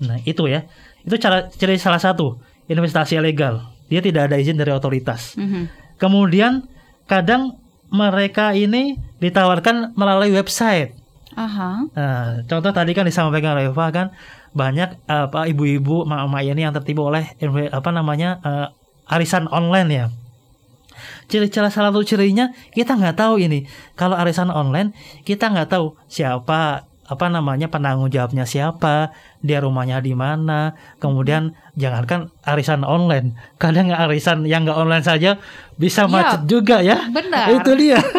Nah, 0.02 0.20
itu 0.26 0.50
ya. 0.50 0.66
Itu 1.06 1.16
cara 1.22 1.48
ciri 1.54 1.78
salah 1.78 2.02
satu 2.02 2.42
investasi 2.66 3.22
ilegal. 3.22 3.62
Dia 3.88 4.02
tidak 4.02 4.34
ada 4.34 4.42
izin 4.42 4.58
dari 4.58 4.74
otoritas. 4.74 5.38
Mhm. 5.38 5.70
Kemudian 6.02 6.66
kadang 7.06 7.62
mereka 7.94 8.58
ini 8.58 8.98
ditawarkan 9.22 9.94
melalui 9.94 10.34
website. 10.34 10.98
Aha. 11.36 11.86
Nah, 11.92 12.44
contoh 12.48 12.72
tadi 12.72 12.92
kan 12.96 13.06
disampaikan 13.06 13.60
Reva 13.60 13.92
kan 13.92 14.08
banyak 14.56 15.04
apa 15.06 15.52
ibu-ibu 15.52 16.08
mama 16.08 16.40
ini 16.40 16.64
yang 16.64 16.72
tertipu 16.72 17.12
oleh 17.12 17.36
apa 17.70 17.90
namanya 17.92 18.40
eh, 18.42 18.68
arisan 19.12 19.52
online 19.52 19.90
ya. 19.92 20.06
Ciri-ciri 21.28 21.68
salah 21.68 21.92
satu 21.92 22.08
cirinya 22.08 22.56
kita 22.72 22.96
nggak 22.96 23.20
tahu 23.20 23.44
ini. 23.44 23.68
Kalau 24.00 24.16
arisan 24.16 24.48
online 24.48 24.96
kita 25.28 25.52
nggak 25.52 25.76
tahu 25.76 26.00
siapa 26.08 26.88
apa 27.06 27.30
namanya 27.30 27.70
penanggung 27.70 28.10
jawabnya 28.10 28.50
siapa, 28.50 29.14
dia 29.40 29.62
rumahnya 29.62 30.02
di 30.02 30.18
mana. 30.18 30.74
Kemudian 30.98 31.54
jangankan 31.78 32.34
arisan 32.42 32.82
online, 32.82 33.38
kadang 33.62 33.94
arisan 33.94 34.44
yang 34.50 34.66
nggak 34.66 34.78
online 34.78 35.06
saja 35.06 35.38
bisa 35.78 36.06
Iya, 36.06 36.12
macet 36.12 36.42
juga 36.50 36.82
ya. 36.82 37.06
benar. 37.14 37.54
Itu 37.54 37.72
dia. 37.78 38.02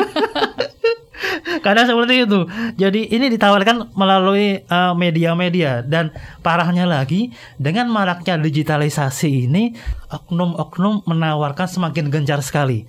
Karena 1.64 1.82
seperti 1.88 2.28
itu. 2.28 2.40
Jadi 2.76 3.10
ini 3.10 3.26
ditawarkan 3.32 3.96
melalui 3.96 4.60
uh, 4.68 4.92
media-media 4.92 5.82
dan 5.82 6.12
parahnya 6.44 6.84
lagi 6.86 7.32
dengan 7.56 7.88
maraknya 7.90 8.38
digitalisasi 8.38 9.48
ini 9.48 9.72
oknum-oknum 10.12 11.02
menawarkan 11.08 11.66
semakin 11.66 12.12
gencar 12.12 12.44
sekali. 12.44 12.86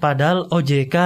Padahal 0.00 0.48
OJK 0.48 0.96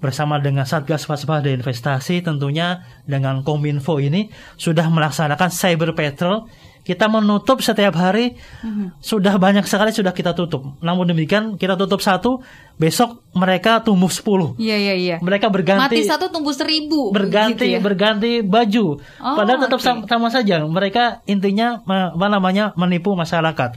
bersama 0.00 0.36
dengan 0.36 0.64
Satgas 0.64 1.04
Waspada 1.04 1.46
Investasi 1.46 2.20
tentunya 2.20 2.80
dengan 3.04 3.40
Kominfo 3.40 3.96
ini 3.96 4.26
sudah 4.56 4.88
melaksanakan 4.88 5.48
cyber 5.48 5.92
patrol. 5.92 6.48
Kita 6.80 7.06
menutup 7.06 7.60
setiap 7.60 7.92
hari 7.92 8.40
sudah 8.98 9.36
banyak 9.36 9.62
sekali 9.62 9.92
sudah 9.92 10.10
kita 10.10 10.32
tutup. 10.32 10.80
Namun 10.80 11.04
demikian 11.06 11.54
kita 11.54 11.76
tutup 11.76 12.00
satu, 12.00 12.40
besok 12.76 13.20
mereka 13.30 13.84
tumbuh 13.84 14.08
10 14.08 14.56
Iya 14.56 14.76
iya 14.80 14.94
iya. 14.96 15.16
mereka 15.20 15.46
Mati 15.46 15.54
berganti 15.60 16.00
satu 16.02 16.32
tumbuh 16.32 16.56
seribu. 16.56 17.12
berganti 17.12 17.68
gitu 17.68 17.76
ya. 17.76 17.78
berganti 17.78 18.40
baju 18.40 18.96
Oh, 19.20 19.36
padahal 19.36 19.60
tetap 19.60 19.76
oke. 19.76 19.84
sama, 19.84 20.00
sama 20.08 20.28
saja 20.32 20.64
mereka 20.64 21.20
intinya 21.24 21.84
apa 21.84 22.26
namanya 22.26 22.72
menipu 22.74 23.12
masyarakat 23.12 23.76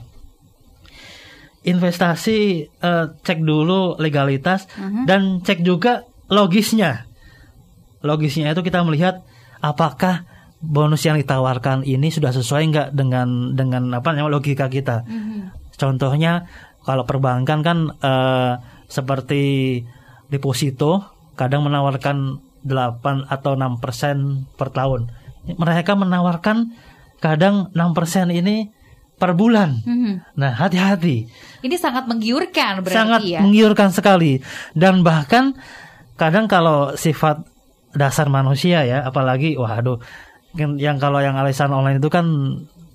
investasi 1.64 2.38
eh, 2.72 3.04
cek 3.20 3.38
dulu 3.40 3.96
legalitas 3.96 4.64
Mhm. 4.76 5.04
dan 5.04 5.20
cek 5.40 5.60
juga 5.60 6.04
logisnya 6.28 7.04
logisnya 8.00 8.52
itu 8.52 8.60
kita 8.60 8.84
melihat 8.84 9.24
apakah 9.58 10.24
bonus 10.60 11.04
yang 11.04 11.20
ditawarkan 11.20 11.84
ini 11.84 12.08
sudah 12.08 12.32
sesuai 12.32 12.62
nggak 12.72 12.88
dengan 12.96 13.52
dengan 13.52 13.82
apa 13.92 14.12
namanya 14.12 14.32
logika 14.32 14.68
kita 14.68 15.04
Mhm. 15.04 15.64
Contohnya 15.74 16.46
kalau 16.86 17.02
perbankan 17.02 17.58
kan 17.66 17.78
eh, 17.98 18.52
seperti 18.86 19.82
deposito 20.30 21.02
kadang 21.34 21.66
menawarkan 21.66 22.38
8 22.62 23.26
atau 23.26 23.58
6% 23.58 23.82
persen 23.82 24.46
per 24.54 24.70
tahun. 24.70 25.10
Mereka 25.50 25.98
menawarkan 25.98 26.70
kadang 27.18 27.74
6% 27.74 27.90
persen 27.92 28.30
ini 28.30 28.70
per 29.18 29.34
bulan. 29.34 29.82
Mhm. 29.82 30.38
Nah, 30.38 30.52
hati-hati. 30.54 31.26
Ini 31.66 31.76
sangat 31.76 32.06
menggiurkan 32.06 32.86
berarti 32.86 32.94
Sangat 32.94 33.20
ya. 33.26 33.42
menggiurkan 33.42 33.90
sekali. 33.90 34.38
Dan 34.78 35.02
bahkan 35.02 35.58
kadang 36.14 36.46
kalau 36.46 36.94
sifat 36.94 37.42
dasar 37.94 38.26
manusia 38.30 38.82
ya, 38.82 39.06
apalagi 39.06 39.54
waduh 39.54 40.02
yang, 40.54 40.78
yang 40.78 40.96
kalau 41.02 41.18
yang 41.18 41.34
alisan 41.34 41.70
online 41.74 41.98
itu 41.98 42.10
kan 42.10 42.26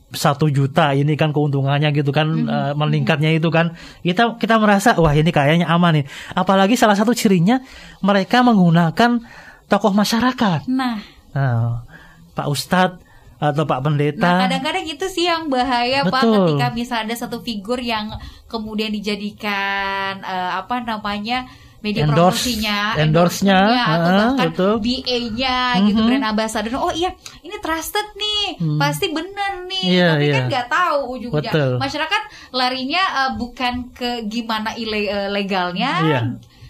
satu 0.09 0.49
juta 0.49 0.97
ini 0.97 1.13
kan 1.13 1.29
keuntungannya 1.29 1.93
gitu 1.93 2.09
kan 2.09 2.27
eh, 2.49 2.71
meningkatnya 2.73 3.35
itu 3.35 3.51
kan. 3.53 3.77
Kita 4.01 4.39
kita 4.41 4.57
merasa 4.57 4.97
wah 4.97 5.13
ini 5.13 5.29
kayaknya 5.29 5.69
aman 5.69 6.01
nih. 6.01 6.05
Apalagi 6.33 6.73
salah 6.79 6.97
satu 6.97 7.13
cirinya 7.13 7.61
mereka 8.01 8.41
menggunakan 8.41 9.21
tokoh 9.69 9.93
masyarakat. 9.93 10.65
Nah, 10.65 10.97
nah, 11.35 11.85
Pak 12.33 12.47
Ustadz 12.49 13.01
atau 13.39 13.63
Pak 13.63 13.79
Pendeta. 13.85 14.19
Nah, 14.27 14.51
kadang-kadang 14.51 14.83
itu 14.83 15.05
sih 15.07 15.29
yang 15.29 15.47
bahaya 15.47 16.03
Pak 16.09 16.27
Betul. 16.27 16.35
ketika 16.43 16.67
bisa 16.75 16.95
ada 17.05 17.15
satu 17.15 17.39
figur 17.39 17.79
yang 17.79 18.11
kemudian 18.51 18.91
dijadikan 18.91 20.19
eh, 20.19 20.51
apa 20.57 20.83
namanya 20.83 21.47
media 21.79 22.03
Endorse- 22.03 22.43
promosinya, 22.43 22.79
endorse-nya, 22.97 23.59
endorse-nya, 23.59 23.59
atau 23.87 24.09
ah, 24.09 24.17
bahkan 24.19 24.47
betul. 24.49 24.73
BA-nya 24.79 25.57
gitu 25.85 25.99
Mhm. 25.99 26.07
brand 26.07 26.25
ambassador. 26.27 26.71
Oh 26.75 26.91
iya, 26.91 27.09
ini 27.39 27.55
trusted 27.57 28.07
nih, 28.13 28.43
pasti 28.75 29.05
bener 29.09 29.63
nih. 29.65 29.81
Hmm. 29.81 29.93
Iya, 29.93 30.07
Tapi 30.09 30.25
kan 30.25 30.35
iya. 30.35 30.49
nggak 30.49 30.67
tahu 30.69 30.97
ujungnya. 31.09 31.39
Betul. 31.41 31.71
Masyarakat 31.77 32.21
larinya 32.51 33.03
eh, 33.17 33.31
bukan 33.33 33.73
ke 33.91 34.09
gimana 34.25 34.69
ile- 34.73 35.07
eh, 35.07 35.29
legalnya, 35.29 35.91
Iya. 36.01 36.19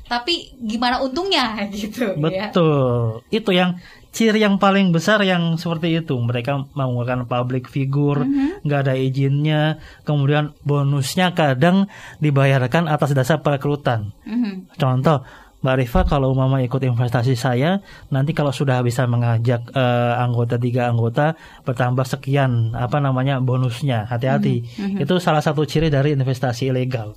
tapi 0.05 0.33
gimana 0.55 0.99
untungnya 0.99 1.57
gitu. 1.73 2.13
ya. 2.21 2.49
Betul. 2.49 3.21
Itu 3.29 3.49
yang 3.49 3.77
ciri 4.09 4.41
yang 4.41 4.57
paling 4.57 4.89
besar 4.89 5.21
yang 5.21 5.53
seperti 5.55 5.93
itu. 5.95 6.17
Mereka 6.17 6.73
menggunakan 6.73 7.25
public 7.25 7.67
figure, 7.67 8.25
Mhm. 8.25 8.65
nggak 8.65 8.79
ada 8.83 8.93
izinnya. 8.93 9.77
Kemudian 10.01 10.57
bonusnya 10.61 11.31
kadang 11.31 11.85
dibayarkan 12.17 12.85
atas 12.85 13.13
dasar 13.13 13.39
perekrutan. 13.39 14.11
Mhm. 14.25 14.73
Contoh, 14.75 15.21
Mbak 15.59 15.75
Rifa 15.75 16.01
kalau 16.07 16.31
mama 16.31 16.63
ikut 16.63 16.79
investasi 16.79 17.35
saya 17.35 17.83
nanti 18.07 18.31
kalau 18.31 18.47
sudah 18.49 18.79
bisa 18.79 19.03
mengajak 19.03 19.67
eh, 19.69 20.13
anggota 20.15 20.55
tiga 20.55 20.87
anggota 20.87 21.35
bertambah 21.67 22.07
sekian 22.07 22.71
apa 22.71 23.03
namanya 23.03 23.43
bonusnya 23.43 24.07
hati-hati 24.07 24.63
itu 24.95 25.13
salah 25.19 25.43
satu 25.43 25.67
ciri 25.67 25.91
dari 25.91 26.15
investasi 26.15 26.71
ilegal 26.71 27.11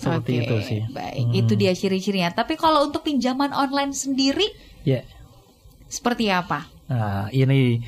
seperti 0.00 0.40
Oke, 0.40 0.40
itu 0.40 0.56
sih 0.64 0.80
Baik, 0.88 1.20
Hmm. 1.20 1.36
itu 1.36 1.52
dia 1.52 1.76
ciri-cirinya. 1.76 2.32
Tapi 2.32 2.56
kalau 2.56 2.88
untuk 2.88 3.04
pinjaman 3.04 3.52
online 3.52 3.92
sendiri 3.92 4.48
ya 4.88 5.04
seperti 5.92 6.32
apa? 6.32 6.64
Nah, 6.88 7.28
ini 7.28 7.84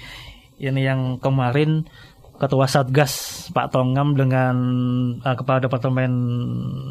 ini 0.61 0.81
yang 0.85 1.17
kemarin 1.17 1.89
Ketua 2.37 2.69
Satgas 2.69 3.47
Pak 3.57 3.73
Tongam 3.73 4.13
dengan 4.19 4.57
uh, 5.23 5.37
Kepala 5.39 5.65
Departemen 5.65 6.13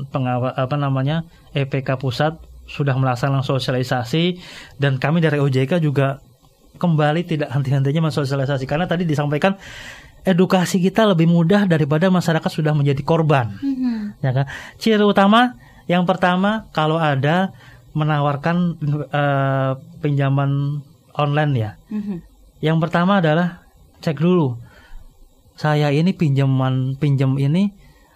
Pengawas 0.10 0.58
apa 0.58 0.76
namanya 0.80 1.28
EPK 1.54 2.00
Pusat 2.02 2.42
sudah 2.64 2.96
melaksanakan 2.96 3.44
sosialisasi 3.44 4.40
dan 4.80 4.98
kami 4.98 5.20
dari 5.20 5.38
OJK 5.38 5.84
juga 5.84 6.24
kembali 6.80 7.28
tidak 7.28 7.52
henti-hentinya 7.52 8.10
mensosialisasi 8.10 8.66
karena 8.66 8.88
tadi 8.88 9.04
disampaikan 9.04 9.60
edukasi 10.24 10.80
kita 10.80 11.04
lebih 11.04 11.28
mudah 11.28 11.68
daripada 11.68 12.08
masyarakat 12.08 12.50
sudah 12.50 12.72
menjadi 12.72 13.04
korban. 13.04 13.60
Ya 14.24 14.32
kan? 14.32 14.48
Ciri 14.80 15.04
utama 15.04 15.60
yang 15.86 16.08
pertama 16.08 16.72
kalau 16.72 16.96
ada 16.96 17.52
menawarkan 17.94 18.80
eh, 19.12 19.72
pinjaman 20.00 20.82
online 21.18 21.54
ya. 21.56 21.72
Mhm. 21.90 22.18
Yang 22.64 22.78
pertama 22.84 23.20
adalah 23.20 23.66
cek 24.04 24.20
dulu 24.20 24.60
saya 25.54 25.94
ini 25.94 26.12
pinjaman 26.18 26.98
pinjam 26.98 27.38
ini 27.38 27.70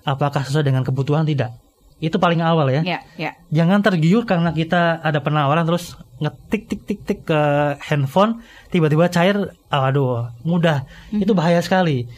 apakah 0.03 0.41
sesuai 0.41 0.65
dengan 0.65 0.81
kebutuhan 0.81 1.27
tidak. 1.27 1.53
Itu 1.97 2.21
paling 2.21 2.45
awal 2.45 2.69
ya. 2.69 2.81
Ya, 2.85 2.99
ya. 3.17 3.31
Jangan 3.49 3.81
tergiur 3.81 4.29
karena 4.29 4.53
kita 4.53 5.01
ada 5.01 5.17
penawaran 5.21 5.65
terus 5.65 5.97
ngetik 6.17 6.69
tik 6.69 6.81
tik 6.85 6.99
tik 7.05 7.19
ke 7.29 7.41
handphone 7.81 8.41
tiba-tiba 8.73 9.05
cair 9.09 9.53
aduh 9.69 10.33
mudah 10.41 10.89
itu 11.13 11.29
bahaya 11.37 11.61
sekali 11.61 12.09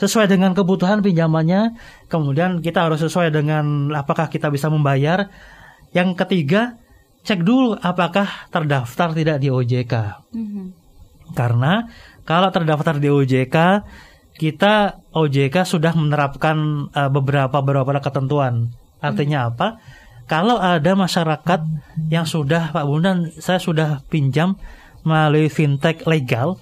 sesuai 0.00 0.32
dengan 0.32 0.56
kebutuhan 0.56 1.04
pinjamannya 1.04 1.76
kemudian 2.08 2.64
kita 2.64 2.88
harus 2.88 3.04
sesuai 3.04 3.28
dengan 3.30 3.92
apakah 3.92 4.32
kita 4.32 4.48
bisa 4.48 4.72
membayar 4.72 5.28
yang 5.92 6.16
ketiga 6.16 6.80
cek 7.24 7.40
dulu 7.40 7.74
apakah 7.80 8.48
terdaftar 8.52 9.16
tidak 9.16 9.40
di 9.40 9.48
OJK 9.48 9.94
Mhm. 10.32 10.64
karena 11.32 11.88
kalau 12.24 12.48
terdaftar 12.52 13.00
di 13.00 13.08
OJK 13.08 13.56
kita 14.34 14.98
OJK 15.14 15.62
sudah 15.62 15.94
menerapkan 15.94 16.90
uh, 16.90 17.06
beberapa 17.06 17.62
beberapa 17.62 18.02
ketentuan. 18.02 18.74
Artinya 18.98 19.46
apa? 19.52 19.78
Kalau 20.26 20.58
ada 20.58 20.96
masyarakat 20.96 21.60
yang 22.10 22.26
sudah 22.26 22.72
Pak 22.74 22.84
Bundan 22.88 23.30
saya 23.38 23.60
sudah 23.62 24.02
pinjam 24.10 24.56
melalui 25.06 25.52
fintech 25.52 26.02
legal 26.08 26.56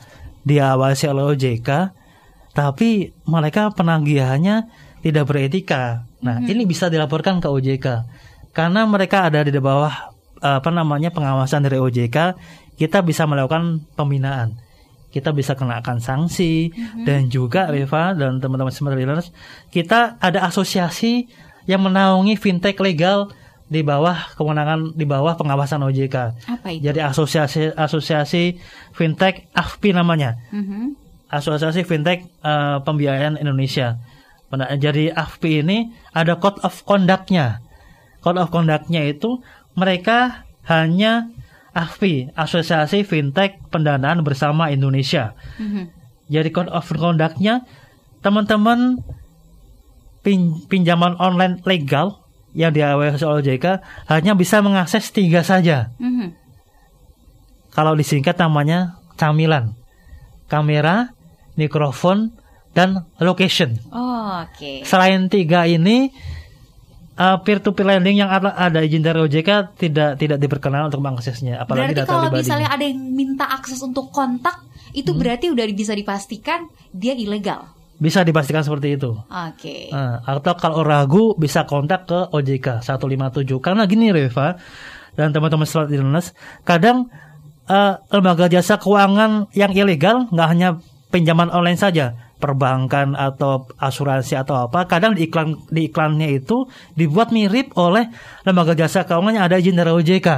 diawasi 0.45 1.09
oleh 1.09 1.33
OJK 1.33 1.95
tapi 2.53 3.17
mereka 3.25 3.73
penagihannya 3.73 4.69
tidak 5.01 5.25
beretika. 5.25 6.05
Nah, 6.21 6.45
ini 6.45 6.69
bisa 6.69 6.93
dilaporkan 6.93 7.41
ke 7.41 7.49
OJK. 7.49 7.87
Karena 8.53 8.85
mereka 8.85 9.25
ada 9.33 9.41
di 9.41 9.51
bawah 9.57 10.12
apa 10.43 10.69
namanya 10.75 11.15
pengawasan 11.15 11.63
dari 11.63 11.79
OJK, 11.79 12.35
kita 12.77 13.01
bisa 13.07 13.25
melakukan 13.31 13.87
pembinaan. 13.95 14.59
Kita 15.13 15.31
bisa 15.31 15.53
kenakan 15.53 16.01
sanksi 16.01 16.73
dan 17.05 17.29
juga 17.29 17.69
Reva 17.69 18.17
dan 18.17 18.41
teman-teman 18.41 18.73
smart 18.73 18.97
learners, 18.97 19.29
kita 19.69 20.17
ada 20.17 20.49
asosiasi 20.49 21.29
yang 21.69 21.85
menaungi 21.85 22.35
fintech 22.41 22.81
legal 22.81 23.29
di 23.69 23.85
bawah 23.85 24.33
kewenangan 24.37 24.97
di 24.97 25.05
bawah 25.05 25.37
pengawasan 25.37 25.85
OJK. 25.85 26.17
Apa 26.49 26.69
itu? 26.73 26.89
Jadi 26.89 27.01
asosiasi 27.05 27.77
asosiasi 27.77 28.57
fintech 28.97 29.53
AFPI 29.53 29.93
namanya. 29.93 30.41
Mhm. 30.49 31.03
Asosiasi 31.33 31.89
Fintech 31.89 32.29
eh, 32.29 32.79
Pembiayaan 32.85 33.41
Indonesia. 33.41 33.97
Jadi 34.77 35.09
AFPI 35.09 35.65
ini 35.65 35.89
ada 36.13 36.37
code 36.37 36.61
of 36.61 36.85
conduct-nya. 36.85 37.65
Code 38.21 38.37
of 38.37 38.53
conduct-nya 38.53 39.09
itu 39.09 39.41
mereka 39.75 40.45
hanya 40.67 41.29
AFPI, 41.73 42.37
Asosiasi 42.37 43.03
Fintech 43.03 43.57
Pendanaan 43.73 44.21
Bersama 44.21 44.69
Indonesia. 44.69 45.33
Mhm. 45.57 45.89
Jadi 46.29 46.49
code 46.53 46.73
of 46.73 46.89
conduct-nya 46.89 47.65
teman-teman 48.21 49.01
pin- 50.21 50.63
pinjaman 50.69 51.17
online 51.17 51.61
legal 51.65 52.21
yang 52.53 52.73
diawasi 52.73 53.25
oleh 53.25 53.41
OJK 53.41 53.81
hanya 54.13 54.33
bisa 54.37 54.61
mengakses 54.61 55.09
tiga 55.11 55.41
saja. 55.41 55.89
Mhm. 55.97 56.37
Kalau 57.73 57.97
disingkat 57.97 58.37
namanya 58.37 59.01
camilan. 59.17 59.73
Kamera, 60.53 61.17
mikrofon, 61.57 62.37
dan 62.77 63.09
location. 63.17 63.81
Oh, 63.89 64.45
Oke. 64.45 64.85
Selain 64.85 65.29
tiga 65.29 65.65
ini 65.65 66.13
peer 67.13 67.61
to 67.61 67.71
peer 67.71 67.85
lending 67.85 68.19
yang 68.19 68.29
ada, 68.29 68.57
ada 68.57 68.81
izin 68.81 69.01
dari 69.01 69.21
OJK 69.21 69.77
tidak 69.77 70.17
tidak 70.17 70.39
diperkenalan 70.39 70.89
untuk 70.89 71.05
mengaksesnya 71.05 71.61
apalagi 71.61 71.93
Berarti 71.93 72.01
data 72.01 72.09
kalau 72.09 72.23
pribadi. 72.27 72.41
misalnya 72.41 72.69
ada 72.71 72.85
yang 72.89 72.99
minta 73.13 73.45
akses 73.47 73.81
untuk 73.81 74.09
kontak, 74.09 74.65
itu 74.93 75.13
Hmm. 75.13 75.21
berarti 75.21 75.47
udah 75.49 75.65
bisa 75.71 75.93
dipastikan 75.93 76.67
dia 76.89 77.13
ilegal. 77.13 77.69
Bisa 77.97 78.25
dipastikan 78.25 78.65
seperti 78.65 78.97
itu. 78.97 79.15
Oke. 79.15 79.93
Nah, 79.93 80.25
atau 80.25 80.57
kalau 80.57 80.83
ragu 80.83 81.37
bisa 81.37 81.63
kontak 81.63 82.09
ke 82.09 82.19
OJK 82.33 82.81
157 82.81 83.61
karena 83.61 83.85
gini 83.85 84.11
Reva 84.11 84.57
dan 85.13 85.31
teman-teman 85.31 85.69
slot 85.69 85.93
Illness 85.93 86.33
kadang 86.63 87.13
eh, 87.63 87.95
lembaga 88.11 88.49
jasa 88.49 88.75
keuangan 88.75 89.53
yang 89.53 89.71
ilegal 89.71 90.27
nggak 90.33 90.49
hanya 90.51 90.69
pinjaman 91.13 91.53
online 91.53 91.77
saja 91.77 92.17
perbankan 92.43 93.15
atau 93.15 93.71
asuransi 93.79 94.35
atau 94.35 94.67
apa 94.67 94.91
kadang 94.91 95.15
di 95.15 95.31
iklan 95.31 95.55
di 95.71 95.87
iklannya 95.87 96.43
itu 96.43 96.67
dibuat 96.99 97.31
mirip 97.31 97.71
oleh 97.79 98.11
lembaga 98.43 98.75
jasa 98.75 99.07
keuangan 99.07 99.39
yang 99.39 99.47
ada 99.47 99.63
izin 99.63 99.79
dari 99.79 99.95
OJK 99.95 100.29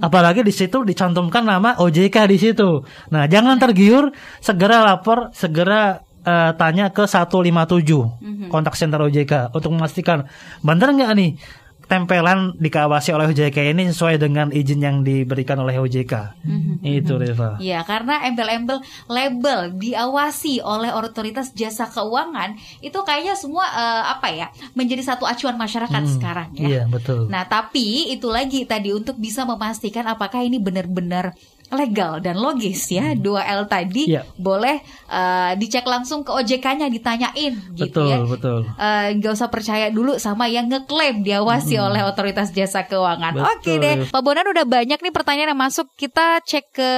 apalagi 0.00 0.40
di 0.40 0.52
situ 0.52 0.82
dicantumkan 0.82 1.44
nama 1.44 1.76
OJK 1.80 2.16
di 2.28 2.38
situ. 2.40 2.84
Nah 3.12 3.24
jangan 3.28 3.60
tergiur 3.60 4.12
segera 4.40 4.84
lapor 4.84 5.32
segera 5.36 6.00
eh, 6.24 6.52
tanya 6.56 6.90
ke 6.90 7.04
157 7.04 8.48
kontak 8.48 8.74
center 8.74 9.00
OJK 9.04 9.52
untuk 9.52 9.70
memastikan 9.72 10.26
benar 10.64 10.92
nggak 10.92 11.12
nih 11.12 11.30
tempelan 11.86 12.56
dikawasi 12.56 13.12
oleh 13.12 13.30
OJK 13.30 13.76
ini 13.76 13.92
sesuai 13.92 14.16
dengan 14.16 14.48
izin 14.50 14.80
yang 14.80 14.96
diberikan 15.04 15.60
oleh 15.60 15.76
OJK 15.80 16.14
itu 16.84 17.12
Reva. 17.16 17.56
Iya, 17.60 17.80
karena 17.84 18.24
embel-embel 18.28 18.84
label 19.08 19.72
diawasi 19.76 20.60
oleh 20.60 20.92
otoritas 20.92 21.56
jasa 21.56 21.88
keuangan 21.88 22.56
itu 22.84 22.96
kayaknya 23.04 23.34
semua 23.36 23.64
eh, 23.64 24.04
apa 24.12 24.28
ya 24.32 24.46
menjadi 24.76 25.14
satu 25.14 25.24
acuan 25.24 25.56
masyarakat 25.56 26.02
sekarang 26.16 26.52
ya. 26.56 26.66
iya 26.68 26.82
betul. 26.88 27.26
Nah, 27.32 27.48
tapi 27.48 28.12
itu 28.12 28.28
lagi 28.28 28.68
tadi 28.68 28.92
untuk 28.92 29.16
bisa 29.16 29.48
memastikan 29.48 30.04
apakah 30.04 30.44
ini 30.44 30.60
benar-benar 30.60 31.32
legal 31.74 32.18
dan 32.18 32.36
logis 32.36 32.86
ya. 32.88 33.12
Dua 33.14 33.42
L 33.44 33.66
tadi 33.66 34.08
Iya. 34.08 34.22
boleh 34.34 34.78
eh, 35.06 35.52
dicek 35.54 35.84
langsung 35.84 36.22
ke 36.22 36.30
OJK-nya 36.30 36.88
ditanyain 36.88 37.54
gitu 37.74 38.00
betul 38.00 38.06
ya. 38.06 38.18
betul 38.22 38.60
Eh, 38.74 39.06
nggak 39.14 39.32
usah 39.32 39.48
percaya 39.48 39.86
dulu 39.88 40.16
sama 40.16 40.46
yang 40.46 40.66
ngeklaim 40.66 41.20
diawasi 41.20 41.74
oleh 41.76 42.02
otoritas 42.02 42.50
jasa 42.50 42.84
keuangan. 42.84 43.34
Betul. 43.34 43.46
Oke 43.50 43.72
deh, 43.76 43.94
Pak 44.06 44.22
Bonan 44.22 44.46
udah 44.46 44.64
banyak 44.64 44.98
nih 44.98 45.10
pertanyaan 45.10 45.50
yang 45.50 45.60
masuk. 45.60 45.90
Kita 45.94 46.38
cek 46.40 46.64
ke 46.70 46.90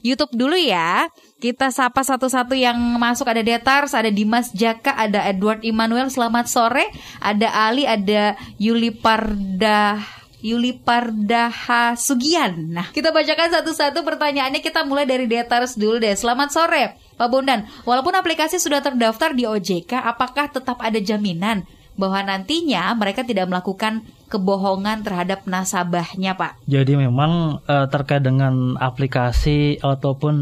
YouTube 0.00 0.32
dulu 0.32 0.54
ya. 0.54 1.06
Kita 1.36 1.68
sapa 1.68 2.00
satu-satu 2.00 2.54
yang 2.54 2.78
masuk. 2.96 3.26
Ada 3.26 3.42
Detars, 3.42 3.92
ada 3.92 4.06
Dimas 4.08 4.54
Jaka, 4.54 4.94
ada 4.94 5.26
Edward 5.26 5.62
Immanuel. 5.62 6.06
Selamat 6.06 6.46
sore. 6.46 6.86
Ada 7.18 7.50
Ali, 7.66 7.82
ada 7.82 8.38
Yuli 8.56 8.94
Pardah. 8.94 10.21
Yuli 10.42 10.74
Pardaha 10.74 11.94
Sugian. 11.94 12.74
Nah, 12.74 12.90
kita 12.90 13.14
bacakan 13.14 13.62
satu-satu 13.62 14.02
pertanyaannya. 14.02 14.58
Kita 14.58 14.82
mulai 14.82 15.06
dari 15.06 15.30
Detars 15.30 15.78
dulu 15.78 16.02
deh. 16.02 16.18
Selamat 16.18 16.50
sore, 16.50 16.98
Pak 17.14 17.28
Bondan. 17.30 17.70
Walaupun 17.86 18.10
aplikasi 18.18 18.58
sudah 18.58 18.82
terdaftar 18.82 19.38
di 19.38 19.46
OJK, 19.46 20.02
apakah 20.02 20.50
tetap 20.50 20.82
ada 20.82 20.98
jaminan 20.98 21.62
bahwa 21.94 22.26
nantinya 22.26 22.90
mereka 22.98 23.22
tidak 23.22 23.46
melakukan 23.46 24.02
kebohongan 24.26 25.06
terhadap 25.06 25.46
nasabahnya, 25.46 26.34
Pak? 26.34 26.66
Jadi 26.66 26.98
memang 26.98 27.62
eh, 27.62 27.86
terkait 27.86 28.26
dengan 28.26 28.74
aplikasi 28.82 29.78
ataupun 29.78 30.34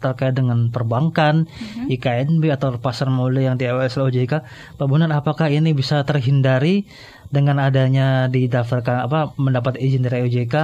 terkait 0.00 0.34
dengan 0.34 0.72
perbankan, 0.72 1.46
IKNB 1.86 2.50
atau 2.50 2.74
pasar 2.80 3.12
modal 3.12 3.44
yang 3.44 3.56
oleh 3.60 3.86
OJK, 3.86 4.32
Pak 4.74 4.86
Bonan 4.88 5.12
apakah 5.14 5.52
ini 5.52 5.76
bisa 5.76 6.02
terhindari 6.02 6.88
dengan 7.34 7.58
adanya 7.58 8.30
didaftarkan 8.30 9.10
apa 9.10 9.34
mendapat 9.34 9.76
izin 9.82 10.06
dari 10.06 10.22
OJK? 10.22 10.54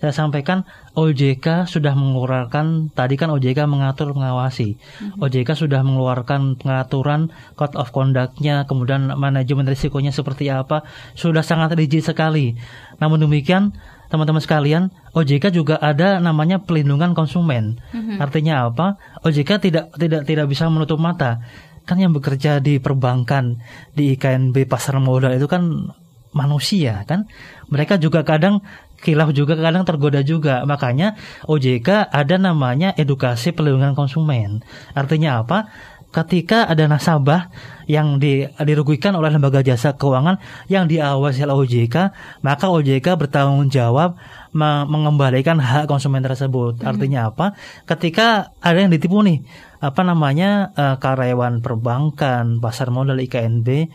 Saya 0.00 0.16
sampaikan 0.16 0.64
OJK 0.96 1.68
sudah 1.68 1.92
mengeluarkan 1.92 2.88
tadi 2.96 3.20
kan 3.20 3.28
OJK 3.28 3.68
mengatur 3.68 4.16
mengawasi. 4.16 4.80
OJK 5.20 5.52
sudah 5.52 5.84
mengeluarkan 5.84 6.56
pengaturan 6.56 7.28
code 7.52 7.76
of 7.76 7.92
conduct-nya, 7.92 8.64
kemudian 8.64 9.12
manajemen 9.12 9.68
risikonya 9.68 10.08
seperti 10.08 10.48
apa, 10.48 10.88
sudah 11.12 11.44
sangat 11.44 11.76
rigid 11.76 12.00
sekali. 12.00 12.56
Namun 12.96 13.28
demikian 13.28 13.76
teman-teman 14.08 14.40
sekalian, 14.40 14.88
OJK 15.12 15.52
juga 15.52 15.76
ada 15.76 16.16
namanya 16.16 16.64
pelindungan 16.64 17.12
konsumen. 17.12 17.76
Mhm. 17.92 18.24
Artinya 18.24 18.72
apa? 18.72 18.96
OJK 19.20 19.60
tidak 19.60 19.92
tidak 20.00 20.24
tidak 20.24 20.48
bisa 20.48 20.64
menutup 20.72 20.96
mata. 20.96 21.44
Kan 21.84 22.00
yang 22.00 22.16
bekerja 22.16 22.56
di 22.64 22.80
perbankan, 22.80 23.60
di 23.92 24.16
IKNB 24.16 24.64
pasar 24.64 24.96
modal 24.96 25.36
itu 25.36 25.44
kan 25.44 25.92
manusia 26.30 27.02
kan. 27.06 27.26
Mereka 27.70 27.98
juga 27.98 28.22
kadang 28.22 28.62
kilaf 29.00 29.32
juga 29.32 29.56
kadang 29.56 29.82
tergoda 29.88 30.20
juga. 30.20 30.62
Makanya 30.68 31.16
OJK 31.48 32.12
ada 32.12 32.36
namanya 32.36 32.92
edukasi 32.94 33.50
pelindungan 33.50 33.96
konsumen. 33.96 34.60
Artinya 34.92 35.42
apa? 35.42 35.72
Ketika 36.10 36.66
ada 36.66 36.90
nasabah 36.90 37.54
yang 37.86 38.18
di- 38.18 38.42
dirugikan 38.66 39.14
oleh 39.14 39.30
lembaga 39.30 39.62
jasa 39.62 39.94
keuangan 39.94 40.42
yang 40.66 40.90
diawasi 40.90 41.46
oleh 41.46 41.54
OJK, 41.54 41.96
maka 42.42 42.66
OJK 42.66 43.14
bertanggung 43.14 43.70
jawab 43.70 44.18
me- 44.50 44.86
mengembalikan 44.90 45.62
hak 45.62 45.86
konsumen 45.86 46.18
tersebut. 46.26 46.82
Artinya 46.82 47.30
apa? 47.30 47.54
Ketika 47.86 48.50
ada 48.58 48.78
yang 48.82 48.90
ditipu 48.90 49.22
nih, 49.22 49.46
apa 49.78 50.02
namanya 50.02 50.74
eh, 50.74 50.96
karyawan 50.98 51.62
perbankan, 51.62 52.58
pasar 52.58 52.90
modal 52.90 53.22
IKNB 53.22 53.86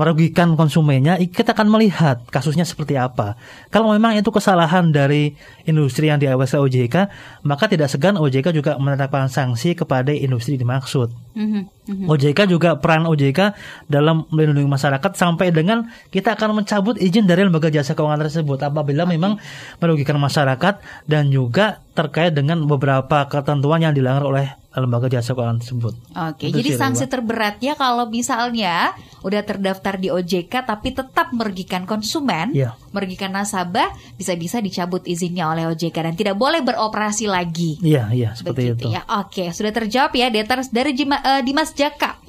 merugikan 0.00 0.56
konsumennya, 0.56 1.20
kita 1.20 1.52
akan 1.52 1.68
melihat 1.68 2.24
kasusnya 2.32 2.64
seperti 2.64 2.96
apa. 2.96 3.36
Kalau 3.68 3.92
memang 3.92 4.16
itu 4.16 4.32
kesalahan 4.32 4.88
dari 4.88 5.36
industri 5.68 6.08
yang 6.08 6.16
diawasi 6.16 6.56
OJK, 6.56 6.96
maka 7.44 7.68
tidak 7.68 7.92
segan 7.92 8.16
OJK 8.16 8.56
juga 8.56 8.80
menetapkan 8.80 9.28
sanksi 9.28 9.76
kepada 9.76 10.08
industri 10.16 10.56
dimaksud. 10.56 11.12
Mhm, 11.36 11.62
mhm. 11.84 12.06
OJK 12.08 12.48
juga 12.48 12.80
peran 12.80 13.04
OJK 13.04 13.52
dalam 13.92 14.24
melindungi 14.32 14.72
masyarakat 14.72 15.12
sampai 15.12 15.52
dengan 15.52 15.92
kita 16.08 16.32
akan 16.32 16.64
mencabut 16.64 16.96
izin 16.96 17.28
dari 17.28 17.44
lembaga 17.44 17.68
jasa 17.68 17.92
keuangan 17.92 18.24
tersebut 18.24 18.56
apabila 18.64 19.04
memang 19.04 19.36
merugikan 19.84 20.16
masyarakat 20.16 20.80
dan 21.04 21.28
juga 21.28 21.84
terkait 21.90 22.30
dengan 22.30 22.62
beberapa 22.64 23.26
ketentuan 23.26 23.82
yang 23.82 23.90
dilanggar 23.90 24.22
oleh 24.22 24.46
lembaga 24.70 25.10
jasa 25.10 25.34
keuangan 25.34 25.58
tersebut. 25.58 25.94
Oke, 26.14 26.46
Itu 26.46 26.62
jadi 26.62 26.78
sanksi 26.78 27.10
terberatnya 27.10 27.74
kalau 27.74 28.06
misalnya 28.06 28.94
udah 29.20 29.42
terdaftar 29.42 29.98
di 29.98 30.14
OJK 30.14 30.62
tapi 30.62 30.94
tetap 30.94 31.34
merugikan 31.34 31.82
konsumen, 31.82 32.54
Iya. 32.54 32.78
merugikan 32.94 33.34
nasabah, 33.34 33.90
bisa-bisa 34.14 34.62
dicabut 34.62 35.02
izinnya 35.04 35.50
oleh 35.50 35.66
OJK 35.66 35.96
dan 36.06 36.14
tidak 36.14 36.38
boleh 36.38 36.62
beroperasi 36.62 37.26
lagi. 37.26 37.82
Iya, 37.82 38.14
iya, 38.14 38.30
seperti 38.32 38.70
Begitu 38.70 38.86
itu. 38.86 38.94
ya. 38.94 39.02
Oke, 39.18 39.50
sudah 39.50 39.74
terjawab 39.74 40.14
ya 40.14 40.30
Deters 40.30 40.70
dari 40.70 40.94
Jima- 40.94 41.18
eh, 41.20 41.42
Dimas 41.42 41.74
Jaka. 41.74 42.22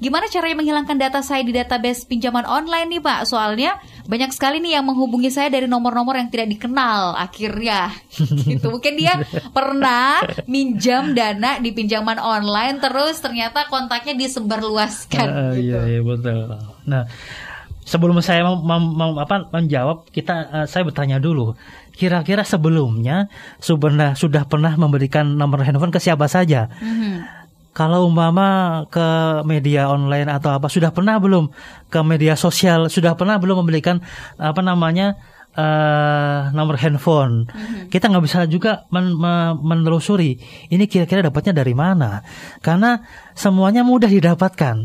Gimana 0.00 0.26
caranya 0.26 0.56
menghilangkan 0.58 0.96
data 0.96 1.20
saya 1.20 1.44
di 1.44 1.52
database 1.52 2.08
pinjaman 2.08 2.42
online 2.42 2.88
nih 2.88 2.98
Pak? 2.98 3.22
Soalnya 3.22 3.76
banyak 4.06 4.30
sekali 4.34 4.58
nih 4.58 4.78
yang 4.80 4.84
menghubungi 4.86 5.30
saya 5.30 5.48
dari 5.48 5.70
nomor-nomor 5.70 6.18
yang 6.18 6.28
tidak 6.28 6.50
dikenal 6.58 7.14
akhirnya. 7.14 7.94
gitu. 8.48 8.66
Mungkin 8.70 8.94
dia 8.98 9.22
pernah 9.54 10.22
minjam 10.50 11.14
dana 11.14 11.58
di 11.62 11.70
pinjaman 11.70 12.18
online 12.18 12.82
terus 12.82 13.22
ternyata 13.22 13.66
kontaknya 13.70 14.18
disebarluaskan. 14.18 15.26
Ah, 15.28 15.52
gitu. 15.54 15.70
Iya, 15.70 15.80
iya 15.86 16.00
betul. 16.02 16.40
Nah, 16.86 17.02
sebelum 17.82 18.18
saya 18.22 18.46
mem- 18.46 18.62
mem- 18.62 18.94
mem- 18.94 19.20
apa, 19.20 19.50
menjawab, 19.50 20.08
kita 20.10 20.34
eh, 20.62 20.66
saya 20.70 20.82
bertanya 20.86 21.18
dulu. 21.18 21.54
Kira-kira 21.92 22.42
sebelumnya 22.42 23.28
sudah 23.60 24.16
sudah 24.16 24.48
pernah 24.48 24.72
memberikan 24.80 25.28
nomor 25.36 25.60
handphone 25.60 25.92
ke 25.92 26.00
siapa 26.00 26.26
saja? 26.26 26.72
Mhm. 26.80 27.41
Kalau 27.72 28.04
umpama 28.04 28.84
ke 28.92 29.40
media 29.48 29.88
online 29.88 30.28
atau 30.28 30.52
apa 30.52 30.68
sudah 30.68 30.92
pernah 30.92 31.16
belum? 31.16 31.48
Ke 31.88 32.04
media 32.04 32.36
sosial 32.36 32.92
sudah 32.92 33.16
pernah 33.16 33.40
belum 33.40 33.64
memberikan 33.64 34.04
apa 34.36 34.60
namanya 34.60 35.16
eh 35.52 36.52
nomor 36.52 36.76
handphone? 36.76 37.48
Kita 37.88 38.12
nggak 38.12 38.24
bisa 38.24 38.44
juga 38.48 38.84
men- 38.92 39.16
me- 39.16 39.56
menelusuri 39.56 40.36
ini 40.68 40.84
kira-kira 40.84 41.24
dapatnya 41.24 41.64
dari 41.64 41.72
mana? 41.72 42.20
Karena 42.60 43.00
semuanya 43.34 43.82
mudah 43.86 44.08
didapatkan. 44.08 44.76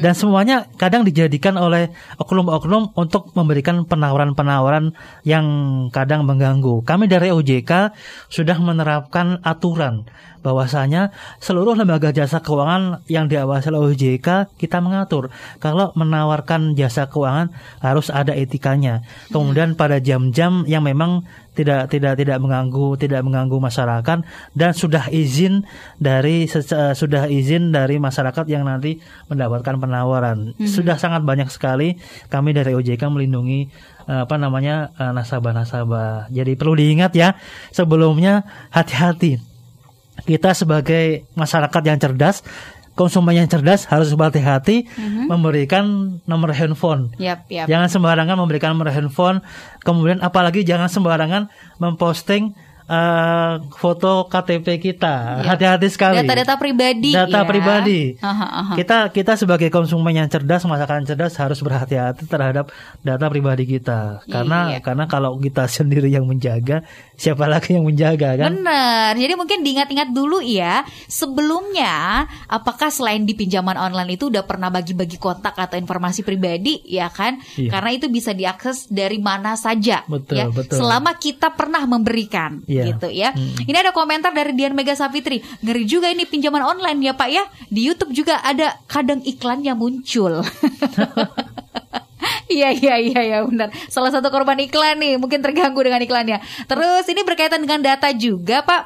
Dan 0.00 0.12
semuanya 0.12 0.68
kadang 0.76 1.02
dijadikan 1.06 1.56
oleh 1.56 1.92
oknum-oknum 2.20 2.92
untuk 2.94 3.32
memberikan 3.32 3.84
penawaran-penawaran 3.88 4.92
yang 5.24 5.46
kadang 5.90 6.28
mengganggu. 6.28 6.84
Kami 6.84 7.08
dari 7.08 7.32
OJK 7.32 7.92
sudah 8.28 8.56
menerapkan 8.60 9.40
aturan 9.42 10.04
bahwasanya 10.46 11.10
seluruh 11.42 11.74
lembaga 11.74 12.14
jasa 12.14 12.38
keuangan 12.38 13.02
yang 13.10 13.26
diawasi 13.26 13.66
oleh 13.74 13.90
OJK 13.90 14.54
kita 14.54 14.78
mengatur 14.78 15.34
kalau 15.58 15.90
menawarkan 15.98 16.78
jasa 16.78 17.10
keuangan 17.10 17.50
harus 17.82 18.14
ada 18.14 18.30
etikanya. 18.30 19.02
Kemudian 19.34 19.74
pada 19.74 19.98
jam-jam 19.98 20.62
yang 20.70 20.86
memang 20.86 21.26
tidak 21.56 21.88
tidak 21.88 22.20
tidak 22.20 22.36
mengganggu 22.36 23.00
tidak 23.00 23.24
mengganggu 23.24 23.56
masyarakat 23.56 24.18
dan 24.52 24.70
sudah 24.76 25.08
izin 25.08 25.64
dari 25.96 26.44
sece- 26.44 26.92
sudah 26.92 27.26
izin 27.26 27.72
dari 27.72 27.96
masyarakat 27.96 28.44
yang 28.46 28.68
nanti 28.68 29.00
mendapatkan 29.32 29.80
penawaran. 29.80 30.52
Sudah 30.60 31.00
sangat 31.00 31.24
banyak 31.24 31.48
sekali 31.48 31.96
kami 32.28 32.52
dari 32.52 32.76
OJK 32.76 33.08
melindungi 33.08 33.72
eh, 34.04 34.20
apa 34.28 34.36
namanya 34.36 34.92
eh, 35.00 35.12
nasabah-nasabah. 35.16 36.28
Jadi 36.28 36.52
perlu 36.54 36.76
diingat 36.76 37.16
ya 37.16 37.32
sebelumnya 37.72 38.44
hati-hati 38.70 39.56
kita 40.24 40.56
sebagai 40.56 41.28
masyarakat 41.36 41.82
yang 41.84 42.00
cerdas, 42.00 42.40
konsumen 42.96 43.36
yang 43.36 43.46
cerdas 43.46 43.84
harus 43.86 44.10
berhati-hati 44.16 44.88
memberikan 45.28 46.18
nomor 46.24 46.56
handphone. 46.56 47.12
Yap, 47.20 47.44
yap. 47.52 47.68
Jangan 47.68 47.92
sembarangan 47.92 48.40
memberikan 48.40 48.72
nomor 48.72 48.88
handphone, 48.88 49.44
kemudian 49.84 50.24
apalagi 50.24 50.64
jangan 50.64 50.88
sembarangan 50.88 51.52
memposting 51.76 52.56
eh, 52.86 53.52
foto 53.76 54.30
KTP 54.30 54.66
kita. 54.80 55.42
Iya. 55.42 55.46
Hati-hati 55.54 55.88
sekali. 55.90 56.22
Data-data 56.22 56.54
pribadi. 56.58 57.12
Data 57.12 57.40
ya. 57.42 57.46
pribadi. 57.46 58.00
Aha, 58.18 58.46
aha. 58.46 58.74
Kita 58.78 59.10
kita 59.10 59.32
sebagai 59.38 59.68
konsumen 59.70 60.14
yang 60.14 60.28
cerdas, 60.30 60.62
masyarakat 60.66 61.14
cerdas 61.14 61.34
harus 61.38 61.58
berhati-hati 61.62 62.26
terhadap 62.26 62.70
data 63.02 63.26
pribadi 63.26 63.66
kita. 63.66 64.22
Karena 64.26 64.76
Iya. 64.76 64.80
karena 64.82 65.04
kalau 65.10 65.38
kita 65.38 65.66
sendiri 65.76 66.08
yang 66.10 66.26
menjaga, 66.26 66.86
siapa 67.18 67.46
lagi 67.50 67.74
yang 67.74 67.86
menjaga 67.86 68.38
kan? 68.38 68.50
Bener, 68.54 69.12
jadi 69.18 69.34
mungkin 69.34 69.62
diingat-ingat 69.66 70.10
dulu 70.14 70.38
ya 70.42 70.86
Sebelumnya, 71.08 72.26
apakah 72.44 72.92
selain 72.92 73.24
di 73.24 73.32
pinjaman 73.32 73.78
online 73.80 74.20
itu 74.20 74.28
udah 74.28 74.44
pernah 74.44 74.68
bagi-bagi 74.68 75.16
kontak 75.16 75.56
atau 75.56 75.80
informasi 75.80 76.20
pribadi 76.20 76.84
ya 76.84 77.08
kan? 77.08 77.40
Iya. 77.56 77.72
Karena 77.72 77.90
itu 77.96 78.06
bisa 78.12 78.36
diakses 78.36 78.92
dari 78.92 79.16
mana 79.16 79.56
saja 79.56 80.04
Betul, 80.04 80.36
ya 80.36 80.46
betul. 80.52 80.76
Selama 80.76 81.16
kita 81.16 81.56
pernah 81.56 81.88
memberikan 81.88 82.60
Iya. 82.68 82.75
Gitu 82.84 83.08
ya 83.12 83.30
Hmm. 83.36 83.58
Ini 83.68 83.76
ada 83.82 83.92
komentar 83.92 84.30
dari 84.32 84.54
Dian 84.54 84.72
Mega 84.72 84.94
Savitri 84.96 85.42
Ngeri 85.60 85.84
juga 85.84 86.08
ini 86.08 86.24
pinjaman 86.24 86.62
online 86.62 86.98
ya 87.04 87.12
Pak 87.12 87.28
ya 87.28 87.44
Di 87.68 87.84
Youtube 87.84 88.14
juga 88.14 88.40
ada 88.40 88.80
kadang 88.86 89.20
iklannya 89.24 89.74
muncul 89.76 90.40
Iya 92.46 92.70
iya 92.70 92.94
iya 93.02 93.20
ya 93.26 93.38
benar. 93.42 93.74
Salah 93.90 94.14
satu 94.14 94.30
korban 94.30 94.58
iklan 94.62 95.02
nih 95.02 95.18
mungkin 95.18 95.42
terganggu 95.42 95.82
dengan 95.82 95.98
iklannya. 95.98 96.38
Terus 96.70 97.04
ini 97.10 97.26
berkaitan 97.26 97.62
dengan 97.62 97.82
data 97.82 98.10
juga 98.14 98.62
Pak 98.62 98.82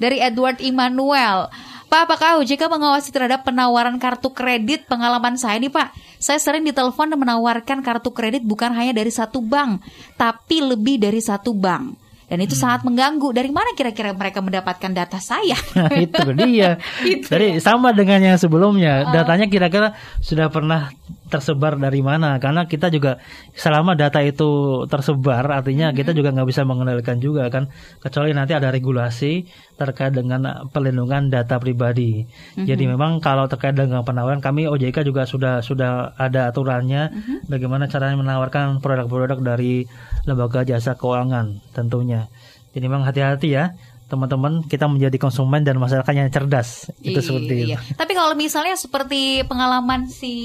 dari 0.00 0.18
Edward 0.18 0.64
Immanuel. 0.64 1.52
Pak, 1.92 2.08
apakah 2.08 2.40
OJK 2.40 2.72
mengawasi 2.72 3.12
terhadap 3.12 3.44
penawaran 3.44 4.00
kartu 4.00 4.32
kredit? 4.32 4.88
Pengalaman 4.88 5.36
saya 5.36 5.60
nih 5.60 5.68
Pak, 5.68 5.92
saya 6.16 6.40
sering 6.40 6.64
ditelepon 6.64 7.12
dan 7.12 7.20
menawarkan 7.20 7.84
kartu 7.84 8.08
kredit 8.16 8.40
bukan 8.48 8.72
hanya 8.72 8.96
dari 8.96 9.12
satu 9.12 9.44
bank, 9.44 9.84
tapi 10.16 10.64
lebih 10.64 10.96
dari 10.96 11.20
satu 11.20 11.52
bank. 11.52 12.01
Dan 12.32 12.40
itu 12.40 12.56
sangat 12.56 12.80
mengganggu. 12.88 13.28
Dari 13.36 13.52
mana 13.52 13.76
kira-kira 13.76 14.16
mereka 14.16 14.40
mendapatkan 14.40 14.88
data 14.88 15.20
saya? 15.20 15.52
Nah, 15.82 15.98
itu 15.98 16.30
dia. 16.38 16.78
Itu 17.02 17.26
Jadi 17.26 17.58
sama 17.58 17.90
dengan 17.90 18.22
yang 18.22 18.38
sebelumnya, 18.38 19.08
datanya 19.10 19.50
kira-kira 19.50 19.98
sudah 20.22 20.46
pernah 20.46 20.94
tersebar 21.32 21.80
dari 21.80 22.04
mana? 22.04 22.36
Karena 22.36 22.68
kita 22.68 22.92
juga 22.92 23.16
selama 23.56 23.96
data 23.96 24.20
itu 24.20 24.84
tersebar, 24.84 25.48
artinya 25.48 25.96
kita 25.96 26.12
juga 26.12 26.28
nggak 26.36 26.44
bisa 26.44 26.68
mengendalikan 26.68 27.16
juga 27.16 27.48
kan, 27.48 27.72
kecuali 28.04 28.36
nanti 28.36 28.52
ada 28.52 28.68
regulasi 28.68 29.48
terkait 29.80 30.12
dengan 30.12 30.68
pelindungan 30.68 31.32
data 31.32 31.56
pribadi. 31.56 32.28
Jadi 32.54 32.84
memang 32.84 33.24
kalau 33.24 33.48
terkait 33.48 33.72
dengan 33.72 34.04
penawaran, 34.04 34.44
kami 34.44 34.68
OJK 34.68 35.08
juga 35.08 35.24
sudah 35.24 35.64
sudah 35.64 36.12
ada 36.20 36.52
aturannya 36.52 37.08
bagaimana 37.48 37.88
caranya 37.88 38.20
menawarkan 38.20 38.84
produk-produk 38.84 39.40
dari 39.40 39.88
lembaga 40.28 40.68
jasa 40.68 40.92
keuangan 40.94 41.64
tentunya. 41.72 42.28
Jadi 42.76 42.84
memang 42.84 43.08
hati-hati 43.08 43.48
ya 43.48 43.72
teman-teman 44.12 44.60
kita 44.68 44.84
menjadi 44.92 45.16
konsumen 45.16 45.64
dan 45.64 45.80
masyarakat 45.80 46.12
yang 46.12 46.28
cerdas 46.28 46.92
itu 47.00 47.16
seperti 47.24 47.64
Iya. 47.64 47.80
itu. 47.80 47.96
Tapi 47.96 48.12
kalau 48.12 48.36
misalnya 48.36 48.76
seperti 48.76 49.40
pengalaman 49.48 50.04
si 50.04 50.36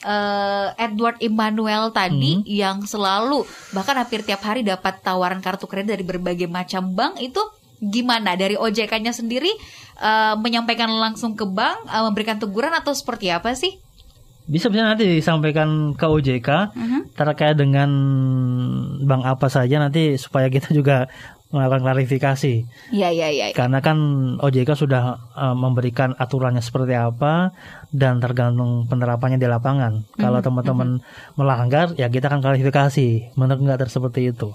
eh, 0.00 0.68
Edward 0.76 1.20
Emmanuel 1.20 1.90
tadi 1.90 2.40
Hmm. 2.40 2.46
yang 2.46 2.76
selalu 2.82 3.44
bahkan 3.70 3.96
hampir 3.96 4.20
tiap 4.20 4.40
hari 4.40 4.60
dapat 4.60 5.00
tawaran 5.00 5.40
kartu 5.40 5.64
kredit 5.64 5.94
dari 5.94 6.04
berbagai 6.04 6.46
macam 6.46 6.90
bank 6.90 7.20
itu 7.20 7.40
gimana 7.80 8.36
dari 8.36 8.56
OJK-nya 8.56 9.12
sendiri 9.12 9.52
eh, 10.00 10.34
menyampaikan 10.36 10.88
langsung 10.88 11.32
ke 11.32 11.44
bank 11.44 11.84
eh, 11.84 12.02
memberikan 12.02 12.36
teguran 12.36 12.72
atau 12.72 12.92
seperti 12.92 13.28
apa 13.28 13.52
sih? 13.52 13.76
Bisa 14.50 14.66
bisa 14.66 14.82
nanti 14.82 15.06
disampaikan 15.06 15.94
ke 15.94 16.06
OJK 16.06 16.74
Mhm. 16.74 17.00
terkait 17.14 17.54
dengan 17.54 17.86
bank 19.00 19.22
apa 19.22 19.46
saja 19.46 19.78
nanti 19.78 20.16
supaya 20.16 20.50
kita 20.50 20.72
juga 20.72 21.06
melakukan 21.50 21.82
klarifikasi. 21.82 22.54
Iya, 22.94 23.08
iya, 23.10 23.28
iya. 23.30 23.44
Karena 23.52 23.82
kan 23.82 23.98
OJK 24.38 24.70
sudah 24.78 25.18
eh, 25.34 25.56
memberikan 25.58 26.14
aturannya 26.14 26.62
seperti 26.62 26.94
apa 26.94 27.50
dan 27.90 28.22
tergantung 28.22 28.86
penerapannya 28.86 29.38
di 29.38 29.50
lapangan. 29.50 30.06
Kalau 30.14 30.38
teman-teman 30.40 31.02
melanggar, 31.34 31.94
ya 31.98 32.06
kita 32.06 32.30
akan 32.30 32.42
klarifikasi. 32.42 33.34
Menurut 33.34 33.60
nggak 33.66 33.90
seperti 33.90 34.30
itu. 34.30 34.54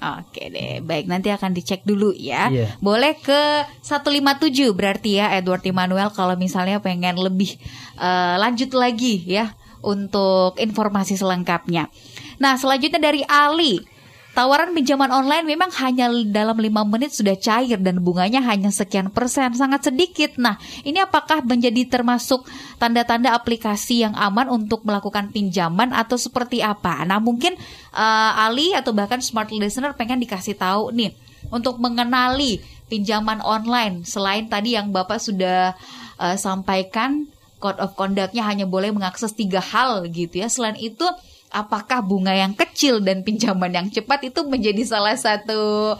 Oke 0.00 0.48
deh, 0.48 0.80
baik 0.80 1.12
nanti 1.12 1.28
akan 1.28 1.52
dicek 1.52 1.84
dulu 1.84 2.16
ya. 2.16 2.48
Iya. 2.48 2.80
Boleh 2.80 3.20
ke 3.20 3.68
157 3.84 4.72
berarti 4.72 5.20
ya 5.20 5.36
Edward 5.36 5.60
Immanuel 5.68 6.08
kalau 6.14 6.40
misalnya 6.40 6.80
pengen 6.80 7.20
lebih 7.20 7.60
eh, 8.00 8.34
lanjut 8.40 8.72
lagi 8.72 9.20
ya 9.28 9.52
untuk 9.84 10.56
informasi 10.56 11.20
selengkapnya. 11.20 11.92
Nah, 12.40 12.56
selanjutnya 12.56 13.00
dari 13.00 13.20
Ali. 13.28 13.99
Tawaran 14.30 14.70
pinjaman 14.78 15.10
online 15.10 15.42
memang 15.42 15.74
hanya 15.82 16.06
dalam 16.30 16.54
lima 16.62 16.86
menit 16.86 17.10
sudah 17.10 17.34
cair 17.34 17.74
dan 17.82 17.98
bunganya 17.98 18.38
hanya 18.46 18.70
sekian 18.70 19.10
persen, 19.10 19.50
sangat 19.58 19.90
sedikit. 19.90 20.38
Nah, 20.38 20.54
ini 20.86 21.02
apakah 21.02 21.42
menjadi 21.42 21.98
termasuk 21.98 22.46
tanda-tanda 22.78 23.34
aplikasi 23.34 24.06
yang 24.06 24.14
aman 24.14 24.46
untuk 24.46 24.86
melakukan 24.86 25.34
pinjaman 25.34 25.90
atau 25.90 26.14
seperti 26.14 26.62
apa? 26.62 27.02
Nah, 27.02 27.18
mungkin 27.18 27.58
eh, 27.90 28.32
Ali 28.46 28.70
atau 28.70 28.94
bahkan 28.94 29.18
smart 29.18 29.50
listener 29.50 29.98
pengen 29.98 30.22
dikasih 30.22 30.54
tahu 30.54 30.94
nih 30.94 31.10
untuk 31.50 31.82
mengenali 31.82 32.62
pinjaman 32.86 33.42
online 33.42 34.06
selain 34.06 34.46
tadi 34.46 34.78
yang 34.78 34.94
Bapak 34.94 35.18
sudah 35.18 35.74
eh, 36.22 36.36
sampaikan 36.38 37.26
code 37.58 37.82
of 37.82 37.98
conduct-nya 37.98 38.46
hanya 38.46 38.64
boleh 38.64 38.94
mengakses 38.94 39.34
tiga 39.34 39.58
hal 39.58 40.06
gitu 40.06 40.38
ya. 40.38 40.46
Selain 40.46 40.78
itu 40.78 41.04
apakah 41.50 42.00
bunga 42.00 42.32
yang 42.32 42.54
kecil 42.54 43.02
dan 43.02 43.26
pinjaman 43.26 43.74
yang 43.74 43.86
cepat 43.90 44.30
itu 44.30 44.46
menjadi 44.46 44.82
salah 44.86 45.18
satu 45.18 45.94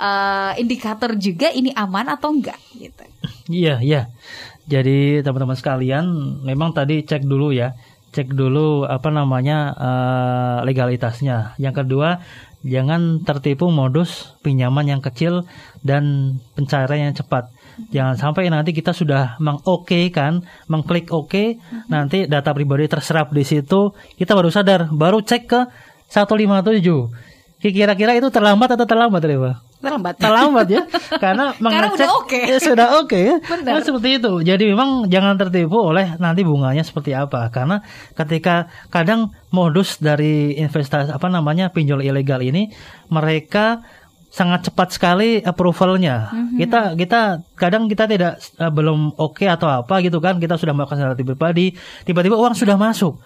eh, 0.00 0.52
indikator 0.58 1.14
juga 1.14 1.52
ini 1.52 1.70
aman 1.76 2.08
atau 2.10 2.32
enggak 2.32 2.58
gitu. 2.74 3.04
Iya, 3.48 3.80
iya. 3.84 4.02
Jadi 4.64 5.20
teman-teman 5.20 5.56
sekalian, 5.60 6.04
memang 6.40 6.72
tadi 6.72 7.04
cek 7.04 7.28
dulu 7.28 7.52
ya, 7.52 7.76
cek 8.16 8.32
dulu 8.32 8.88
apa 8.88 9.12
namanya 9.12 9.76
eh, 9.76 10.58
legalitasnya. 10.64 11.54
Yang 11.60 11.84
kedua, 11.84 12.24
jangan 12.64 13.20
tertipu 13.22 13.68
modus 13.68 14.34
pinjaman 14.40 14.88
yang 14.88 15.04
kecil 15.04 15.44
dan 15.84 16.36
pencairan 16.56 17.12
yang 17.12 17.14
cepat. 17.14 17.52
Jangan 17.90 18.14
sampai 18.14 18.50
nanti 18.50 18.70
kita 18.70 18.94
sudah 18.94 19.38
mengoke 19.42 20.10
kan, 20.14 20.42
mengklik 20.70 21.10
oke, 21.10 21.58
nanti 21.90 22.26
data 22.30 22.54
pribadi 22.54 22.86
terserap 22.86 23.34
di 23.34 23.42
situ, 23.42 23.90
kita 24.14 24.32
baru 24.34 24.50
sadar, 24.50 24.90
baru 24.94 25.22
cek 25.22 25.42
ke 25.46 25.60
157. 26.10 26.82
Kira-kira 27.64 28.12
itu 28.12 28.28
terlambat 28.28 28.76
atau 28.76 28.84
terlambat, 28.84 29.24
Reva? 29.24 29.52
Terlambat. 29.84 30.16
terlambat 30.16 30.66
ya 30.72 30.80
karena 31.22 31.52
Karena 31.52 31.92
mengecek 31.92 32.08
udah 32.08 32.16
oke. 32.16 32.40
ya, 32.40 32.56
sudah 32.56 32.88
oke 33.04 33.18
ya 33.20 33.36
Benar. 33.44 33.72
Nah, 33.76 33.84
seperti 33.84 34.08
itu 34.16 34.32
jadi 34.40 34.64
memang 34.72 35.12
jangan 35.12 35.36
tertipu 35.36 35.76
oleh 35.76 36.16
nanti 36.16 36.40
bunganya 36.40 36.80
seperti 36.80 37.12
apa 37.12 37.52
karena 37.52 37.84
ketika 38.16 38.72
kadang 38.88 39.36
modus 39.52 40.00
dari 40.00 40.56
investasi 40.56 41.12
apa 41.12 41.28
namanya 41.28 41.68
pinjol 41.68 42.00
ilegal 42.00 42.40
ini 42.40 42.72
mereka 43.12 43.84
sangat 44.34 44.66
cepat 44.66 44.90
sekali 44.90 45.38
approvalnya. 45.38 46.34
Kita 46.58 46.98
kita 46.98 47.46
kadang 47.54 47.86
kita 47.86 48.10
tidak 48.10 48.42
eh, 48.58 48.66
belum 48.66 49.14
oke 49.14 49.46
atau 49.46 49.70
apa 49.70 50.02
gitu 50.02 50.18
kan. 50.18 50.42
Kita 50.42 50.58
sudah 50.58 50.74
melakukan 50.74 50.98
secara 50.98 51.14
pribadi 51.14 51.70
tiba-tiba 52.02 52.34
uang 52.34 52.58
sudah 52.58 52.74
masuk. 52.74 53.22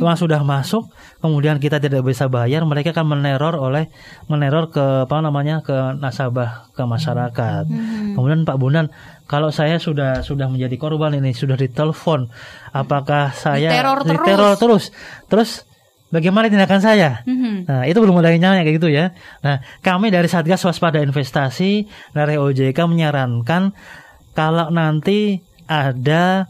Uang 0.00 0.16
sudah 0.16 0.40
masuk 0.40 0.88
kemudian 1.20 1.60
kita 1.60 1.76
tidak 1.76 2.00
bisa 2.08 2.32
bayar 2.32 2.64
mereka 2.64 2.96
akan 2.96 3.20
meneror 3.20 3.52
oleh 3.60 3.92
meneror 4.32 4.72
ke 4.72 5.04
apa 5.04 5.20
namanya 5.20 5.60
ke 5.60 5.76
nasabah 6.00 6.72
ke 6.72 6.82
masyarakat. 6.88 7.68
Kemudian 8.16 8.48
Pak 8.48 8.56
Bundan 8.56 8.88
kalau 9.28 9.52
saya 9.52 9.76
sudah 9.76 10.24
sudah 10.24 10.48
menjadi 10.48 10.80
korban 10.80 11.12
ini 11.20 11.36
sudah 11.36 11.60
ditelepon 11.60 12.32
apakah 12.72 13.36
saya 13.36 13.68
Diteror 13.76 13.98
terus. 14.08 14.12
diteror 14.16 14.52
terus? 14.56 14.84
Terus 15.28 15.50
bagaimana 16.16 16.48
tindakan 16.48 16.80
saya 16.80 17.20
Mhm. 17.28 17.68
Nah, 17.68 17.82
itu 17.84 17.98
belum 18.00 18.16
ada 18.16 18.32
yang 18.32 18.40
nanya 18.40 18.64
kayak 18.64 18.76
gitu 18.80 18.88
ya. 18.88 19.12
Nah, 19.44 19.60
kami 19.84 20.08
dari 20.08 20.26
Satgas 20.26 20.64
Waspada 20.64 21.04
Investasi 21.04 21.84
dari 22.16 22.40
OJK 22.40 22.88
menyarankan 22.88 23.76
kalau 24.32 24.72
nanti 24.72 25.44
ada 25.68 26.48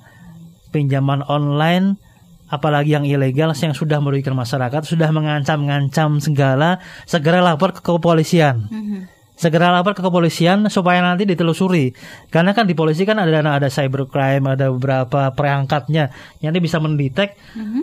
pinjaman 0.71 1.27
online 1.27 1.99
apalagi 2.47 2.95
yang 2.95 3.03
ilegal 3.03 3.51
yang 3.59 3.75
sudah 3.75 3.99
merugikan 3.99 4.39
masyarakat, 4.39 4.87
sudah 4.87 5.11
mengancam-ngancam 5.11 6.23
segala, 6.23 6.79
segera 7.03 7.43
lapor 7.43 7.75
ke 7.75 7.83
kepolisian. 7.83 8.71
Mhm. 8.71 9.16
Segera 9.37 9.69
lapor 9.69 9.93
ke 9.93 10.01
kepolisian 10.01 10.65
supaya 10.73 11.05
nanti 11.05 11.29
ditelusuri. 11.29 11.93
Karena 12.33 12.57
kan 12.57 12.65
di 12.65 12.73
polisi 12.73 13.05
kan 13.05 13.21
ada 13.21 13.45
ada 13.45 13.69
cybercrime, 13.69 14.49
ada 14.57 14.73
beberapa 14.73 15.29
perangkatnya 15.37 16.09
yang 16.41 16.57
nanti 16.57 16.65
bisa 16.65 16.81
mendetek 16.81 17.37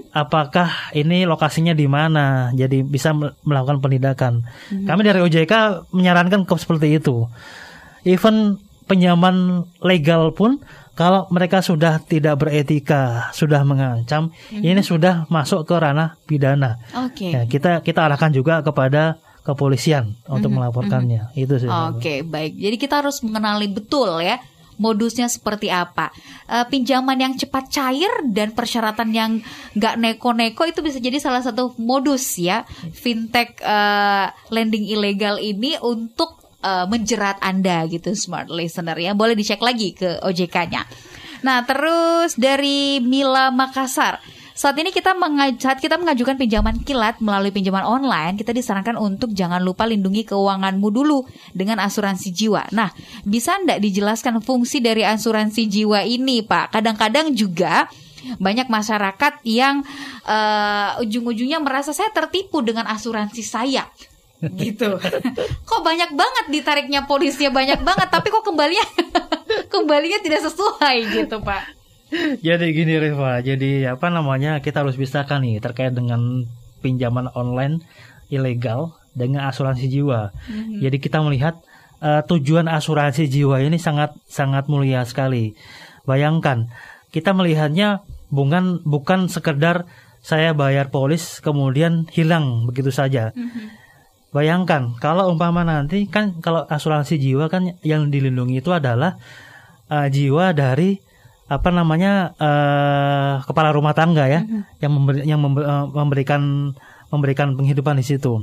apakah 0.10 0.89
ini 0.98 1.30
lokasinya 1.30 1.78
di 1.78 1.86
mana. 1.86 2.50
Jadi 2.58 2.82
bisa 2.82 3.13
mel- 3.13 3.38
melakukan 3.46 3.86
penindakan. 3.86 4.34
Kami 4.74 5.02
dari 5.06 5.22
OJK 5.22 5.86
menyarankan 5.94 6.42
ke 6.50 6.54
seperti 6.58 6.98
itu. 6.98 7.30
Even 8.04 8.58
penyaman 8.89 9.63
legal 9.80 10.36
pun 10.36 10.60
kalau 10.94 11.26
mereka 11.34 11.66
sudah 11.66 11.98
tidak 12.06 12.38
beretika, 12.38 13.34
sudah 13.34 13.66
mengancam, 13.66 14.30
ini 14.54 14.78
sudah 14.86 15.26
masuk 15.26 15.66
ke 15.66 15.74
ranah 15.74 16.22
pidana. 16.30 16.78
Oke. 16.94 17.34
Ya, 17.34 17.50
kita 17.50 17.82
kita 17.82 18.06
arahkan 18.06 18.30
juga 18.30 18.62
kepada 18.62 19.18
kepolisian 19.43 20.15
untuk 20.25 20.56
melaporkannya. 20.56 21.36
Itu 21.36 21.60
sih. 21.60 21.67
Oke, 21.67 22.23
baik. 22.23 22.56
Jadi 22.56 22.75
kita 22.79 23.03
harus 23.03 23.19
mengenali 23.21 23.67
betul 23.67 24.23
ya 24.23 24.39
modusnya 24.77 25.29
seperti 25.29 25.69
apa. 25.69 26.10
Eh, 26.49 26.65
pinjaman 26.69 27.17
yang 27.17 27.34
cepat 27.38 27.69
cair 27.69 28.10
dan 28.29 28.53
persyaratan 28.53 29.10
yang 29.13 29.32
nggak 29.77 29.95
neko-neko 29.99 30.65
itu 30.65 30.79
bisa 30.82 30.97
jadi 30.97 31.21
salah 31.21 31.41
satu 31.45 31.77
modus 31.77 32.38
ya 32.39 32.65
fintech 32.93 33.62
eh, 33.62 34.27
lending 34.49 34.89
ilegal 34.89 35.38
ini 35.38 35.77
untuk 35.82 36.41
eh, 36.62 36.86
menjerat 36.89 37.41
Anda 37.43 37.86
gitu 37.89 38.13
smart 38.17 38.49
listener 38.49 38.97
ya. 38.97 39.13
Boleh 39.13 39.38
dicek 39.38 39.62
lagi 39.62 39.93
ke 39.93 40.21
OJK-nya. 40.23 40.84
Nah, 41.43 41.67
terus 41.67 42.39
dari 42.39 43.03
Mila 43.03 43.51
Makassar. 43.51 44.42
Saat 44.63 44.80
ini 44.80 44.95
kita 44.95 45.12
menga- 45.12 45.60
saat 45.60 45.84
kita 45.84 45.99
mengajukan 45.99 46.39
pinjaman 46.39 46.88
kilat 46.88 47.19
melalui 47.19 47.52
pinjaman 47.52 47.84
online, 47.84 48.39
kita 48.39 48.56
disarankan 48.56 48.95
untuk 48.95 49.36
jangan 49.36 49.60
lupa 49.60 49.84
lindungi 49.84 50.23
keuanganmu 50.23 50.88
dulu 50.88 51.28
dengan 51.52 51.84
asuransi 51.84 52.32
jiwa. 52.32 52.71
Nah, 52.71 52.88
bisa 53.28 53.60
ndak 53.60 53.84
dijelaskan 53.84 54.39
fungsi 54.39 54.80
dari 54.80 55.04
asuransi 55.04 55.67
jiwa 55.67 56.08
ini, 56.08 56.47
Pak? 56.47 56.80
Kadang-kadang 56.80 57.36
juga 57.36 57.91
banyak 58.39 58.71
masyarakat 58.71 59.43
yang 59.43 59.84
eh, 60.32 60.89
ujung-ujungnya 61.04 61.60
merasa 61.60 61.91
saya 61.91 62.15
tertipu 62.15 62.63
dengan 62.63 62.88
asuransi 62.88 63.43
saya 63.43 63.84
gitu. 64.47 64.95
kok 65.67 65.82
banyak 65.84 66.15
banget 66.15 66.45
ditariknya 66.56 67.04
polisinya 67.04 67.52
banyak 67.52 67.84
banget, 67.84 68.08
tapi 68.08 68.32
kok 68.32 68.47
kembalinya 68.47 68.88
kembalinya 69.76 70.23
tidak 70.23 70.47
sesuai 70.47 71.19
gitu, 71.19 71.43
Pak. 71.43 71.83
Jadi 72.45 72.65
gini 72.73 72.93
Reva, 73.02 73.41
jadi 73.41 73.97
apa 73.97 74.08
namanya 74.13 74.62
kita 74.62 74.86
harus 74.86 74.97
pisahkan 74.97 75.41
nih 75.41 75.58
terkait 75.58 75.93
dengan 75.93 76.45
pinjaman 76.84 77.32
online 77.34 77.82
ilegal 78.30 78.93
dengan 79.13 79.49
asuransi 79.49 79.89
jiwa. 79.89 80.34
Jadi 80.82 80.97
kita 80.99 81.21
melihat 81.21 81.62
eh, 82.02 82.21
tujuan 82.26 82.69
asuransi 82.69 83.30
jiwa 83.30 83.62
ini 83.62 83.78
sangat 83.80 84.13
sangat 84.30 84.69
mulia 84.69 85.06
sekali. 85.08 85.58
Bayangkan 86.04 86.69
kita 87.13 87.32
melihatnya 87.32 88.04
bukan 88.34 88.82
bukan 88.84 89.30
sekedar 89.30 89.86
saya 90.23 90.56
bayar 90.56 90.89
polis 90.89 91.39
kemudian 91.39 92.10
hilang 92.12 92.67
begitu 92.67 92.89
saja. 92.89 93.32
Bayangkan 94.34 94.97
kalau 94.97 95.30
umpama 95.30 95.62
nanti 95.62 96.10
kan 96.10 96.41
kalau 96.41 96.65
asuransi 96.65 97.21
jiwa 97.21 97.54
kan 97.54 97.78
yang 97.86 98.10
dilindungi 98.10 98.60
itu 98.60 98.73
adalah 98.73 99.17
eh, 99.88 100.10
jiwa 100.10 100.52
dari 100.58 101.12
apa 101.58 101.70
namanya 101.70 102.34
eh, 102.38 103.34
kepala 103.46 103.70
rumah 103.76 103.94
tangga 103.94 104.26
ya 104.30 104.42
yang 104.80 104.92
memberi, 104.94 105.22
yang 105.26 105.39
eh, 105.42 105.86
memberikan 105.94 106.74
memberikan 107.13 107.54
penghidupan 107.54 108.02
di 108.02 108.06
situ. 108.06 108.42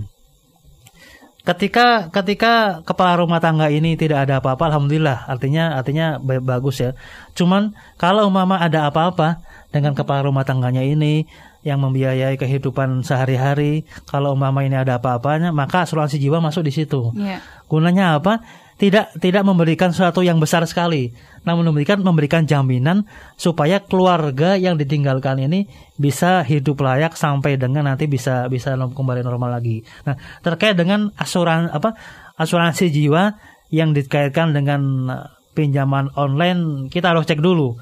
Ketika 1.40 2.12
ketika 2.12 2.84
kepala 2.84 3.16
rumah 3.16 3.40
tangga 3.40 3.72
ini 3.72 3.96
tidak 3.96 4.28
ada 4.28 4.44
apa-apa, 4.44 4.70
alhamdulillah, 4.70 5.24
artinya 5.24 5.74
artinya 5.74 6.20
ba- 6.20 6.44
bagus 6.44 6.84
ya. 6.84 6.92
Cuman 7.32 7.72
kalau 7.96 8.28
umpama 8.28 8.60
ada 8.60 8.86
apa-apa 8.86 9.40
dengan 9.72 9.96
kepala 9.96 10.20
rumah 10.20 10.44
tangganya 10.44 10.84
ini 10.84 11.24
yang 11.64 11.80
membiayai 11.80 12.36
kehidupan 12.36 13.04
sehari-hari, 13.04 13.88
kalau 14.08 14.36
umpama 14.36 14.64
ini 14.64 14.76
ada 14.76 15.00
apa-apanya, 15.00 15.52
maka 15.52 15.88
asuransi 15.88 16.20
jiwa 16.20 16.44
masuk 16.44 16.64
di 16.64 16.72
situ. 16.72 17.12
Iya. 17.16 17.40
Gunanya 17.68 18.20
apa? 18.20 18.44
tidak 18.80 19.12
tidak 19.20 19.44
memberikan 19.44 19.92
sesuatu 19.92 20.24
yang 20.24 20.40
besar 20.40 20.64
sekali, 20.64 21.12
namun 21.40 21.72
memberikan 21.72 22.04
memberikan 22.04 22.44
jaminan 22.44 23.08
supaya 23.40 23.80
keluarga 23.80 24.60
yang 24.60 24.76
ditinggalkan 24.76 25.40
ini 25.40 25.64
bisa 25.96 26.44
hidup 26.44 26.84
layak 26.84 27.16
sampai 27.16 27.56
dengan 27.56 27.88
nanti 27.88 28.04
bisa 28.04 28.44
bisa 28.52 28.76
kembali 28.76 29.24
normal 29.24 29.56
lagi. 29.56 29.80
Nah, 30.04 30.16
terkait 30.44 30.76
dengan 30.76 31.08
asuran 31.16 31.72
apa 31.72 31.96
asuransi 32.36 32.92
jiwa 32.92 33.40
yang 33.72 33.96
dikaitkan 33.96 34.52
dengan 34.52 34.80
eh, 35.08 35.26
pinjaman 35.56 36.12
online, 36.14 36.92
kita 36.92 37.12
harus 37.16 37.24
cek 37.26 37.40
dulu 37.40 37.76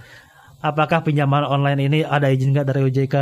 apakah 0.59 1.07
pinjaman 1.07 1.47
online 1.47 1.87
ini 1.87 1.99
ada 2.03 2.27
izin 2.31 2.51
nggak 2.51 2.67
dari 2.67 2.83
OJK 2.91 3.17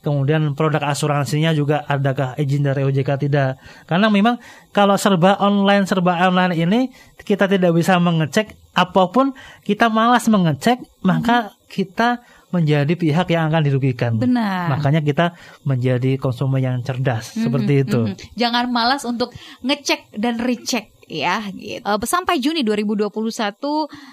kemudian 0.00 0.56
produk 0.56 0.88
asuransinya 0.88 1.52
juga 1.52 1.84
adakah 1.84 2.32
izin 2.40 2.64
dari 2.64 2.84
OJK 2.84 3.28
tidak. 3.28 3.60
Karena 3.84 4.08
memang 4.08 4.40
kalau 4.72 4.96
serba 4.96 5.36
online 5.40 5.84
serba 5.84 6.16
online 6.24 6.56
ini 6.56 6.80
kita 7.20 7.44
tidak 7.44 7.76
bisa 7.76 8.00
mengecek. 8.00 8.56
Apa 8.78 9.10
pun 9.10 9.34
kita 9.66 9.90
malas 9.90 10.30
mengecek 10.30 10.78
maka 11.02 11.52
kita 11.66 12.22
menjadi 12.48 12.94
pihak 12.96 13.28
yang 13.28 13.52
akan 13.52 13.60
dirugikan. 13.60 14.16
Benar. 14.16 14.72
makanya 14.72 15.04
kita 15.04 15.36
menjadi 15.68 16.16
konsumen 16.16 16.64
yang 16.64 16.80
cerdas. 16.80 17.36
Seperti 17.36 17.84
itu. 17.84 18.00
Mhm. 18.08 18.16
Jangan 18.40 18.64
malas 18.72 19.04
untuk 19.04 19.36
ngecek 19.60 20.16
dan 20.16 20.40
recheck 20.40 20.88
ya 21.08 21.48
gitu. 21.56 21.82
Eh, 21.82 22.06
sampai 22.06 22.38
Juni 22.38 22.62
2021 22.62 23.08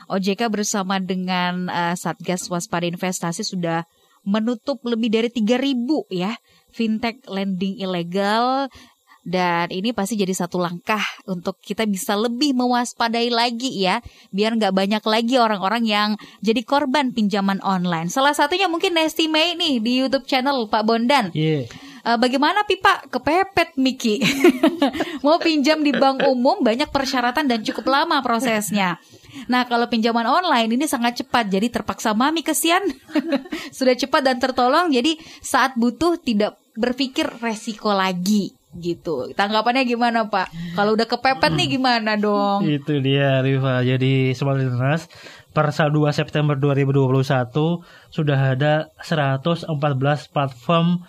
OJK 0.10 0.42
bersama 0.50 0.98
dengan 0.98 1.68
eh, 1.68 1.96
Satgas 2.00 2.48
Waspada 2.48 2.88
Investasi 2.88 3.44
sudah 3.44 3.84
menutup 4.26 4.82
lebih 4.82 5.14
dari 5.14 5.30
3000 5.30 6.10
ya 6.10 6.34
fintech 6.74 7.22
lending 7.30 7.78
ilegal 7.78 8.68
dan 9.26 9.74
ini 9.74 9.90
pasti 9.90 10.14
jadi 10.22 10.34
satu 10.38 10.62
langkah 10.62 11.02
untuk 11.26 11.58
kita 11.58 11.90
bisa 11.90 12.14
lebih 12.14 12.54
mewaspadai 12.54 13.34
lagi 13.34 13.74
ya 13.74 13.98
biar 14.30 14.54
nggak 14.54 14.70
banyak 14.70 15.02
lagi 15.02 15.42
orang-orang 15.42 15.84
yang 15.90 16.10
jadi 16.46 16.62
korban 16.62 17.10
pinjaman 17.10 17.58
online 17.66 18.14
salah 18.14 18.38
satunya 18.38 18.70
mungkin 18.70 18.94
Nesti 18.94 19.26
May 19.26 19.58
nih 19.58 19.82
di 19.82 20.06
YouTube 20.06 20.30
channel 20.30 20.70
Pak 20.70 20.84
Bondan 20.86 21.34
Iya. 21.34 21.66
Eh, 22.06 22.18
bagaimana 22.22 22.62
Pipa 22.70 23.02
kepepet 23.10 23.82
Miki 23.82 24.22
mau 25.26 25.41
pinjam 25.41 25.82
di 25.82 25.89
bank 25.89 26.22
umum 26.30 26.62
banyak 26.62 26.94
persyaratan 26.94 27.50
dan 27.50 27.65
cukup 27.65 27.89
lama 27.89 28.22
prosesnya. 28.22 29.02
Nah 29.50 29.65
kalau 29.65 29.89
pinjaman 29.89 30.30
online 30.30 30.70
ini 30.78 30.86
sangat 30.86 31.26
cepat 31.26 31.50
jadi 31.50 31.65
terpaksa 31.65 32.13
mami 32.13 32.46
kesian 32.46 32.86
sudah 33.78 33.98
cepat 33.98 34.22
dan 34.22 34.38
tertolong 34.38 34.94
jadi 34.94 35.18
saat 35.41 35.74
butuh 35.82 36.22
tidak 36.22 36.62
berpikir 36.78 37.26
resiko 37.41 37.89
lagi 37.89 38.54
gitu. 38.78 39.34
Tanggapannya 39.34 39.89
gimana 39.89 40.30
Pak? 40.30 40.78
Kalau 40.78 40.94
udah 40.94 41.10
kepepet 41.10 41.58
nih 41.58 41.74
gimana 41.74 42.22
dong? 42.22 42.70
Itu 42.70 43.02
dia 43.02 43.41
Riva. 43.41 43.82
Jadi 43.82 44.30
Listeners 44.30 45.10
per 45.58 45.74
2 45.74 45.89
September 46.13 46.54
2021 46.54 47.50
sudah 48.13 48.39
ada 48.54 48.94
114 49.02 49.74
platform 50.30 51.02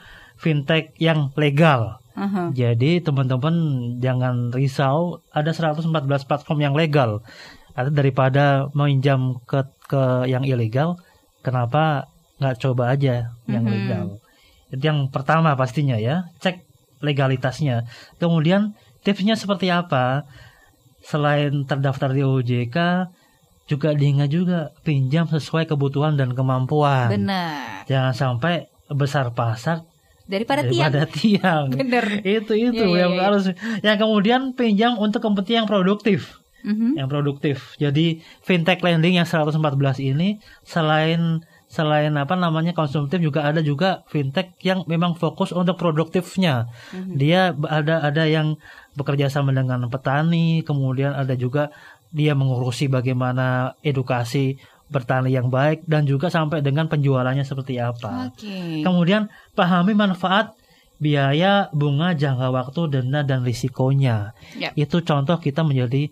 fintech 0.46 0.94
yang 1.02 1.34
legal. 1.34 1.98
Aha. 2.14 2.54
Jadi 2.54 3.02
teman-teman 3.02 3.54
jangan 3.98 4.54
risau, 4.54 5.18
ada 5.34 5.50
114 5.50 6.22
platform 6.22 6.58
yang 6.62 6.74
legal. 6.78 7.26
Atau 7.74 7.90
daripada 7.90 8.70
meminjam 8.72 9.42
ke 9.44 9.66
ke 9.90 10.30
yang 10.30 10.46
ilegal, 10.46 10.96
kenapa 11.42 12.06
nggak 12.38 12.56
coba 12.62 12.94
aja 12.94 13.34
yang 13.50 13.66
Mhm. 13.66 13.72
legal? 13.74 14.06
Itu 14.70 14.82
yang 14.86 15.10
pertama 15.10 15.58
pastinya 15.58 15.98
ya, 15.98 16.30
cek 16.40 16.62
legalitasnya. 17.02 17.84
Kemudian 18.22 18.72
tipsnya 19.04 19.36
seperti 19.36 19.68
apa? 19.68 20.24
Selain 21.04 21.52
terdaftar 21.68 22.10
di 22.16 22.24
OJK, 22.24 23.06
juga 23.66 23.92
diingat 23.92 24.30
juga 24.30 24.72
pinjam 24.86 25.26
sesuai 25.26 25.68
kebutuhan 25.68 26.16
dan 26.16 26.32
kemampuan. 26.32 27.10
Benar. 27.12 27.84
Jangan 27.86 28.14
sampai 28.14 28.70
besar 28.90 29.34
pasak 29.34 29.82
Daripada 30.26 30.62
tiang. 30.62 30.90
daripada 30.90 31.06
tiang. 31.16 31.66
Bener. 31.70 32.06
itu 32.20 32.52
itu 32.52 32.74
Iya, 32.76 32.86
iya, 32.86 33.00
yang 33.02 33.12
iya. 33.14 33.22
harus 33.22 33.44
yang 33.80 33.96
kemudian 33.96 34.40
pinjam 34.52 34.94
untuk 34.96 35.22
kepentingan 35.22 35.64
yang 35.64 35.68
produktif 35.68 36.42
Mhm. 36.60 36.98
yang 36.98 37.06
produktif 37.06 37.78
jadi 37.78 38.18
fintech 38.42 38.82
lending 38.82 39.16
yang 39.16 39.24
114 39.24 39.54
ini 40.02 40.42
selain 40.66 41.46
selain 41.66 42.10
apa 42.12 42.34
namanya 42.34 42.70
konsumtif 42.72 43.18
juga 43.18 43.42
ada 43.42 43.62
juga 43.62 44.02
fintech 44.06 44.50
yang 44.60 44.82
memang 44.84 45.14
fokus 45.14 45.50
untuk 45.50 45.78
produktifnya 45.78 46.66
Mhm. 46.90 47.14
dia 47.14 47.40
ada 47.70 48.02
ada 48.02 48.26
yang 48.26 48.58
bekerja 48.92 49.26
sama 49.26 49.50
dengan 49.50 49.86
petani 49.86 50.62
kemudian 50.62 51.10
ada 51.12 51.34
juga 51.34 51.70
dia 52.10 52.32
mengurusi 52.32 52.86
bagaimana 52.88 53.78
edukasi 53.80 54.58
bertani 54.86 55.34
yang 55.34 55.50
baik 55.50 55.82
dan 55.90 56.06
juga 56.06 56.30
sampai 56.30 56.62
dengan 56.62 56.86
penjualannya 56.86 57.42
seperti 57.42 57.82
apa 57.82 58.30
Oke. 58.30 58.86
Kemudian 58.86 59.26
pahami 59.58 59.98
manfaat 59.98 60.54
biaya, 60.96 61.68
bunga, 61.76 62.16
jangka 62.16 62.48
waktu, 62.52 62.80
dana 62.88 63.20
dan 63.20 63.44
risikonya. 63.44 64.32
Ya. 64.56 64.72
Itu 64.72 65.04
contoh 65.04 65.36
kita 65.36 65.60
menjadi 65.60 66.08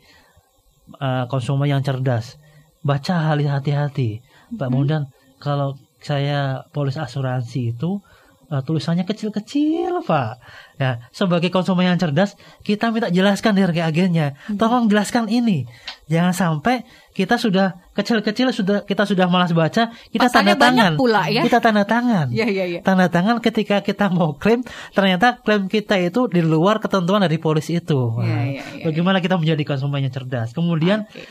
uh, 1.01 1.25
konsumen 1.29 1.73
yang 1.73 1.81
cerdas. 1.81 2.37
Baca 2.85 3.33
hal 3.33 3.41
hati-hati. 3.41 4.21
Pak 4.55 4.69
Bondan, 4.69 5.09
kalau 5.41 5.81
saya 6.05 6.69
polis 6.69 7.01
asuransi 7.01 7.73
itu 7.73 8.05
uh, 8.53 8.61
tulisannya 8.61 9.09
kecil-kecil, 9.09 10.05
Pak. 10.05 10.33
Ya, 10.75 11.07
sebagai 11.15 11.55
konsumen 11.55 11.87
yang 11.87 12.03
cerdas, 12.03 12.35
kita 12.67 12.91
minta 12.91 13.07
jelaskan 13.07 13.55
dari 13.55 13.79
agennya. 13.79 14.35
Tolong 14.59 14.91
jelaskan 14.91 15.31
ini. 15.31 15.71
Jangan 16.11 16.35
sampai 16.35 16.83
kita 17.15 17.39
sudah 17.39 17.79
kecil-kecil 17.95 18.51
sudah 18.51 18.83
kita 18.83 19.07
sudah 19.07 19.31
malas 19.31 19.55
baca, 19.55 19.95
kita 20.11 20.27
Pasalnya 20.27 20.59
tanda 20.59 20.91
tangan. 20.91 20.93
pula 20.99 21.31
ya. 21.31 21.47
Kita 21.47 21.63
tanda 21.63 21.87
tangan. 21.87 22.27
Iya 22.35 22.47
iya 22.51 22.65
iya. 22.67 22.81
Tanda 22.83 23.07
tangan 23.07 23.39
ketika 23.39 23.81
kita 23.81 24.11
mau 24.11 24.35
klaim, 24.35 24.67
ternyata 24.91 25.39
klaim 25.39 25.71
kita 25.71 25.95
itu 25.97 26.27
di 26.27 26.43
luar 26.43 26.83
ketentuan 26.83 27.23
dari 27.23 27.39
polis 27.39 27.71
itu. 27.71 28.19
Nah, 28.19 28.43
iya, 28.43 28.67
iya, 28.75 28.83
Bagaimana 28.83 29.23
kita 29.23 29.39
menjadi 29.39 29.63
konsumen 29.63 30.03
yang 30.03 30.11
cerdas? 30.11 30.51
Kemudian, 30.51 31.07
Oke. 31.07 31.23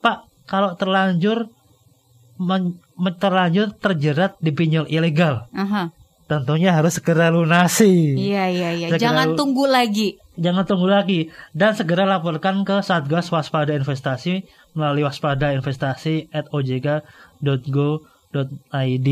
Pak, 0.00 0.24
kalau 0.48 0.72
terlanjur 0.74 1.52
men- 2.36 2.80
terlanjur 3.14 3.74
terjerat 3.74 4.38
di 4.38 4.48
pinjol 4.48 4.88
ilegal, 4.88 5.44
Aha. 5.52 5.92
Tentunya 6.28 6.70
harus 6.70 6.94
segera 6.94 7.32
lunasi. 7.32 8.14
Iya 8.14 8.44
iya 8.46 8.68
iya. 8.76 8.86
Segera- 8.92 9.02
Jangan 9.02 9.28
tunggu 9.34 9.64
lagi. 9.64 10.20
Jangan 10.38 10.62
tunggu 10.62 10.86
lagi 10.86 11.32
dan 11.50 11.74
segera 11.74 12.04
laporkan 12.04 12.62
ke 12.62 12.78
Satgas 12.78 13.26
Waspada 13.28 13.72
Investasi 13.72 14.46
melalui 14.70 15.02
waspada 15.02 15.50
investasi 15.50 16.30
at 16.30 16.46
ojk.go.id. 16.54 19.08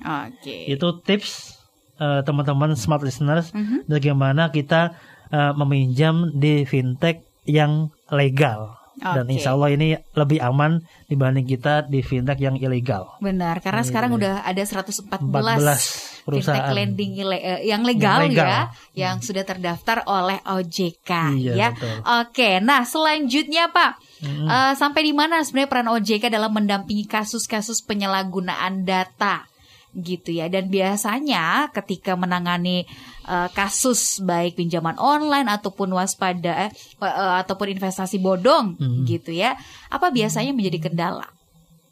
Oke. 0.00 0.56
Itu 0.66 0.86
tips 1.02 1.58
eh, 2.00 2.20
teman-teman 2.24 2.72
smart 2.72 3.04
listeners 3.04 3.52
Mhm. 3.52 3.84
bagaimana 3.84 4.48
kita 4.48 4.96
eh, 5.28 5.52
meminjam 5.54 6.32
di 6.32 6.64
fintech 6.64 7.20
yang 7.44 7.92
legal. 8.08 8.80
Dan 8.96 9.24
Oke. 9.24 9.32
insya 9.32 9.52
Allah 9.52 9.70
ini 9.70 9.96
lebih 10.12 10.40
aman 10.40 10.80
dibanding 11.06 11.46
kita 11.46 11.84
di 11.84 12.00
fintech 12.00 12.36
yang 12.36 12.56
ilegal. 12.56 13.16
Benar, 13.18 13.60
karena 13.60 13.80
sekarang 13.80 14.12
udah 14.12 14.42
ada 14.42 14.60
114 14.60 15.24
14 15.24 16.19
perusahaan. 16.30 16.62
fintech 16.62 16.72
lending 16.72 17.10
eh, 17.26 17.60
yang 17.64 17.82
legal, 17.82 18.22
Yang 18.22 18.32
legal. 18.32 18.46
ya, 18.46 18.60
yang 18.94 19.16
sudah 19.18 19.42
terdaftar 19.42 20.02
oleh 20.04 20.38
OJK 20.40 21.10
Iya, 21.36 21.52
ya. 21.52 21.68
betul. 21.72 21.96
Oke, 22.22 22.50
nah 22.58 22.82
selanjutnya 22.82 23.68
Pak, 23.68 23.92
Mm-mm. 24.20 24.46
eh, 24.46 24.72
sampai 24.74 25.02
di 25.02 25.12
mana 25.12 25.40
sebenarnya 25.40 25.68
peran 25.68 25.90
OJK 25.90 26.24
dalam 26.28 26.50
mendampingi 26.50 27.04
kasus-kasus 27.04 27.82
penyalahgunaan 27.82 28.82
data? 28.82 29.44
gitu 29.90 30.30
ya 30.30 30.46
dan 30.46 30.70
biasanya 30.70 31.66
ketika 31.74 32.14
menangani 32.14 32.86
eh, 33.26 33.48
kasus 33.50 34.22
baik 34.22 34.54
pinjaman 34.54 34.94
online 34.94 35.50
ataupun 35.50 35.90
waspada 35.90 36.62
eh, 36.62 36.70
eh, 37.02 37.34
ataupun 37.42 37.74
investasi 37.74 38.22
bodong 38.22 38.78
Hmm. 38.78 39.02
gitu 39.02 39.34
ya 39.34 39.58
apa 39.90 40.14
biasanya 40.14 40.54
menjadi 40.54 40.86
kendala 40.86 41.26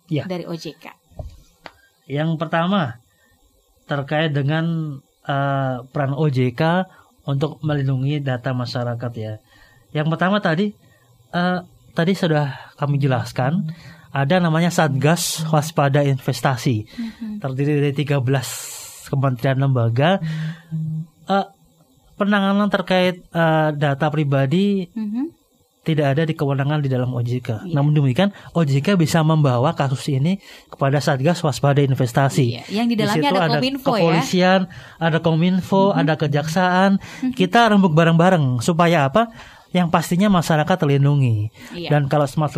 Ya. 0.07 0.22
dari 0.24 0.46
OJK 0.46 0.94
Yang 2.07 2.38
pertama 2.38 3.03
terkait 3.88 4.31
dengan 4.31 4.64
eh, 5.24 5.77
peran 5.88 6.12
OJK 6.14 6.85
untuk 7.24 7.59
melindungi 7.64 8.20
data 8.20 8.53
masyarakat 8.53 9.12
ya. 9.16 9.40
Yang 9.96 10.07
pertama 10.12 10.38
tadi 10.44 10.70
eh, 11.33 11.59
tadi 11.96 12.12
sudah 12.14 12.76
kami 12.76 13.01
jelaskan 13.01 13.72
ada 14.12 14.41
namanya 14.41 14.72
Satgas 14.72 15.45
Waspada 15.53 16.01
Investasi 16.01 16.89
terdiri 17.41 17.91
dari 17.91 17.95
13 17.97 19.11
kementerian 19.12 19.59
lembaga. 19.61 20.20
Eh, 21.28 21.47
penanganan 22.16 22.68
terkait 22.68 23.24
eh, 23.24 23.68
data 23.72 24.07
pribadi 24.12 24.89
Mhm. 24.93 25.38
Tidak 25.87 26.07
ada 26.16 26.22
di 26.29 26.35
kewenangan 26.37 26.85
di 26.85 26.89
dalam 26.91 27.11
OJK. 27.14 27.68
Iya. 27.68 27.74
Namun 27.74 27.97
demikian 27.97 28.35
OJK 28.53 28.99
bisa 29.01 29.24
membawa 29.24 29.72
kasus 29.72 30.05
ini 30.12 30.37
kepada 30.68 31.01
Satgas 31.01 31.41
Waspada 31.41 31.81
Investasi. 31.81 32.61
Iya, 32.61 32.62
yang 32.83 32.87
di 32.91 32.97
dalamnya 32.99 33.31
situ 33.31 33.39
ada 33.41 33.49
Kominfo 33.57 33.89
ya. 33.89 33.97
Kepolisian, 33.97 34.61
ada 35.01 35.18
Kominfo, 35.24 35.83
ada 35.97 36.14
kejaksaan. 36.18 37.01
Kita 37.33 37.72
rembuk 37.72 37.97
bareng-bareng 37.97 38.61
supaya 38.61 39.09
apa? 39.09 39.33
yang 39.68 39.93
pastinya 39.93 40.33
masyarakat 40.33 40.76
terlindungi. 40.81 41.53
Iya. 41.76 41.93
Dan 41.93 42.09
kalau 42.09 42.24
smart 42.24 42.57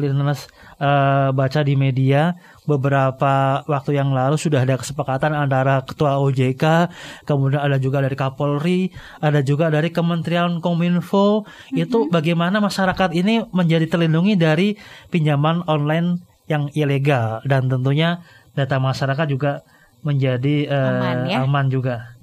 eh, 0.81 1.29
baca 1.31 1.61
di 1.61 1.77
media 1.77 2.33
beberapa 2.65 3.61
waktu 3.69 4.01
yang 4.01 4.17
lalu 4.17 4.41
sudah 4.41 4.65
ada 4.65 4.81
kesepakatan 4.81 5.37
antara 5.37 5.85
ketua 5.85 6.17
OJK, 6.19 6.89
kemudian 7.29 7.61
ada 7.61 7.77
juga 7.77 8.01
dari 8.01 8.17
Kapolri, 8.17 8.91
ada 9.21 9.45
juga 9.45 9.69
dari 9.69 9.93
Kementerian 9.93 10.59
Kominfo 10.65 11.45
itu 11.75 12.09
bagaimana 12.09 12.59
masyarakat 12.59 13.13
ini 13.13 13.45
menjadi 13.53 13.87
terlindungi 13.91 14.35
dari 14.39 14.69
pinjaman 15.13 15.67
online 15.69 16.25
yang 16.49 16.67
ilegal 16.75 17.45
dan 17.47 17.71
tentunya 17.71 18.25
data 18.59 18.83
masyarakat 18.83 19.27
juga 19.31 19.63
menjadi 20.03 20.67
eh, 20.67 20.91
Aman 20.97 21.19
ya. 21.29 21.37
aman 21.45 21.67
juga. 21.69 22.17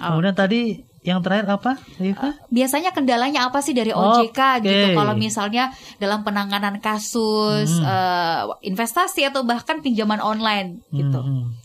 Oh. 0.00 0.16
Kemudian 0.16 0.34
tadi 0.34 0.89
yang 1.00 1.24
terakhir 1.24 1.48
apa, 1.48 1.80
Rifa? 1.96 2.36
Biasanya 2.52 2.92
kendalanya 2.92 3.48
apa 3.48 3.64
sih 3.64 3.72
dari 3.72 3.88
OJK 3.88 4.36
Oke. 4.36 4.68
gitu? 4.68 4.86
Kalau 5.00 5.14
misalnya 5.16 5.72
dalam 5.96 6.20
penanganan 6.20 6.76
kasus 6.84 7.72
Hmm. 7.80 7.88
eh, 7.88 8.40
investasi 8.68 9.24
atau 9.24 9.40
bahkan 9.48 9.80
pinjaman 9.80 10.20
online 10.20 10.84
gitu. 10.92 11.20
Hmm. 11.24 11.56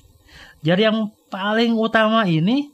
Jadi 0.64 0.88
yang 0.88 1.12
paling 1.28 1.76
utama 1.76 2.24
ini 2.24 2.72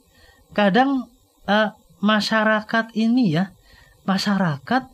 kadang 0.54 1.10
eh, 1.50 1.74
masyarakat 1.98 2.94
ini 2.94 3.34
ya, 3.34 3.50
masyarakat 4.06 4.86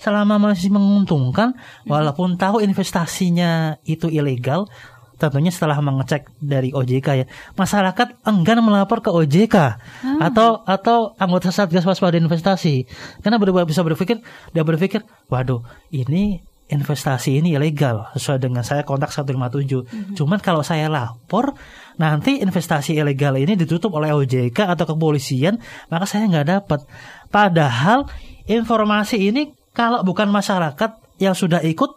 selama 0.00 0.40
masih 0.40 0.72
menguntungkan 0.72 1.52
walaupun 1.84 2.40
tahu 2.40 2.64
investasinya 2.64 3.76
itu 3.84 4.08
ilegal, 4.08 4.64
tentunya 5.20 5.52
setelah 5.52 5.76
mengecek 5.84 6.32
dari 6.40 6.72
OJK 6.72 7.08
ya, 7.20 7.26
masyarakat 7.54 8.24
enggan 8.24 8.64
melapor 8.64 9.04
ke 9.04 9.12
OJK 9.12 9.56
atau 10.24 10.64
atau 10.64 11.12
anggota 11.20 11.52
Satgas 11.52 11.84
Waspada 11.84 12.16
Investasi. 12.16 12.88
Karena 13.20 13.36
ber- 13.36 13.68
bisa 13.68 13.84
berpikir 13.84 14.24
dia 14.56 14.64
berpikir, 14.64 15.04
waduh, 15.28 15.60
ini 15.92 16.40
investasi 16.70 17.42
ini 17.42 17.58
ilegal 17.58 18.06
sesuai 18.14 18.38
dengan 18.46 18.62
saya 18.62 18.86
kontak 18.86 19.10
157. 19.10 20.14
Cuman 20.14 20.38
kalau 20.38 20.62
saya 20.62 20.86
lapor 20.86 21.58
nanti 21.98 22.38
investasi 22.38 22.94
ilegal 22.94 23.34
ini 23.36 23.58
ditutup 23.58 23.90
oleh 23.98 24.14
OJK 24.14 24.54
atau 24.78 24.86
kepolisian, 24.86 25.58
maka 25.90 26.06
saya 26.06 26.30
nggak 26.30 26.46
dapat. 26.46 26.80
Padahal 27.28 28.06
informasi 28.46 29.34
ini 29.34 29.50
kalau 29.74 30.06
bukan 30.06 30.30
masyarakat 30.30 31.18
yang 31.18 31.34
sudah 31.34 31.60
ikut 31.66 31.90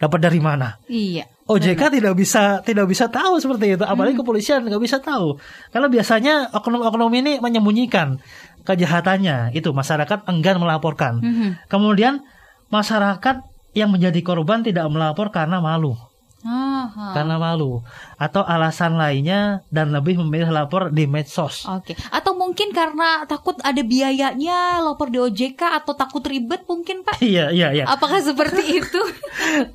dapat 0.00 0.18
dari 0.22 0.40
mana? 0.40 0.80
Iya. 0.88 1.28
OJK 1.50 1.98
tidak 1.98 2.14
bisa 2.14 2.62
tidak 2.62 2.86
bisa 2.86 3.10
tahu 3.10 3.42
seperti 3.42 3.74
itu, 3.74 3.82
apalagi 3.82 4.14
kepolisian 4.14 4.62
nggak 4.62 4.78
bisa 4.78 5.02
tahu. 5.02 5.34
Kalau 5.74 5.88
biasanya 5.90 6.54
oknum-oknum 6.54 7.10
ini 7.18 7.42
menyembunyikan 7.42 8.22
kejahatannya, 8.62 9.50
itu 9.58 9.74
masyarakat 9.74 10.30
enggan 10.30 10.62
melaporkan. 10.62 11.18
Mhm. 11.18 11.66
Kemudian 11.66 12.22
masyarakat 12.70 13.42
yang 13.74 13.90
menjadi 13.90 14.22
korban 14.22 14.62
tidak 14.62 14.86
melapor 14.90 15.34
karena 15.34 15.58
malu, 15.58 15.98
Aha. 16.40 17.12
karena 17.12 17.36
malu 17.36 17.84
atau 18.16 18.40
alasan 18.40 18.96
lainnya 18.96 19.60
dan 19.68 19.92
lebih 19.92 20.16
memilih 20.24 20.48
lapor 20.48 20.88
di 20.88 21.04
medsos. 21.04 21.68
Oke. 21.68 21.92
Atau 22.08 22.32
mungkin 22.32 22.72
karena 22.72 23.28
takut 23.28 23.60
ada 23.60 23.80
biayanya 23.84 24.80
lapor 24.80 25.12
di 25.12 25.20
OJK 25.20 25.84
atau 25.84 25.92
takut 25.92 26.24
ribet 26.24 26.64
mungkin 26.64 27.04
Pak? 27.04 27.20
Iya 27.20 27.52
iya 27.52 27.76
iya. 27.76 27.84
Apakah 27.84 28.24
seperti 28.24 28.62
itu? 28.80 29.00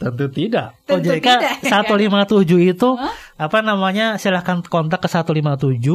Tentu 0.01 0.25
tidak. 0.33 0.73
Tentu 0.89 1.13
OJK 1.13 1.21
tidak, 1.21 1.53
ya. 1.61 1.85
157 1.85 2.73
itu 2.73 2.89
apa 3.37 3.57
namanya? 3.61 4.17
Silahkan 4.17 4.65
kontak 4.65 5.05
ke 5.05 5.09
157 5.09 5.85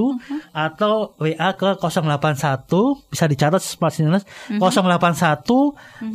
atau 0.55 1.19
WA 1.19 1.51
ke 1.59 1.69
081 1.83 3.11
bisa 3.11 3.25
dicatat 3.27 3.59
smart 3.59 3.91
Signals 3.91 4.23
081 4.55 5.43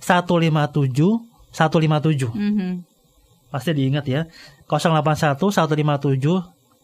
157 0.00 1.31
157 1.52 2.32
Mhm. 2.32 2.70
pasti 3.52 3.70
diingat 3.76 4.04
ya. 4.08 4.24
081 4.66 5.52
157 5.52 6.40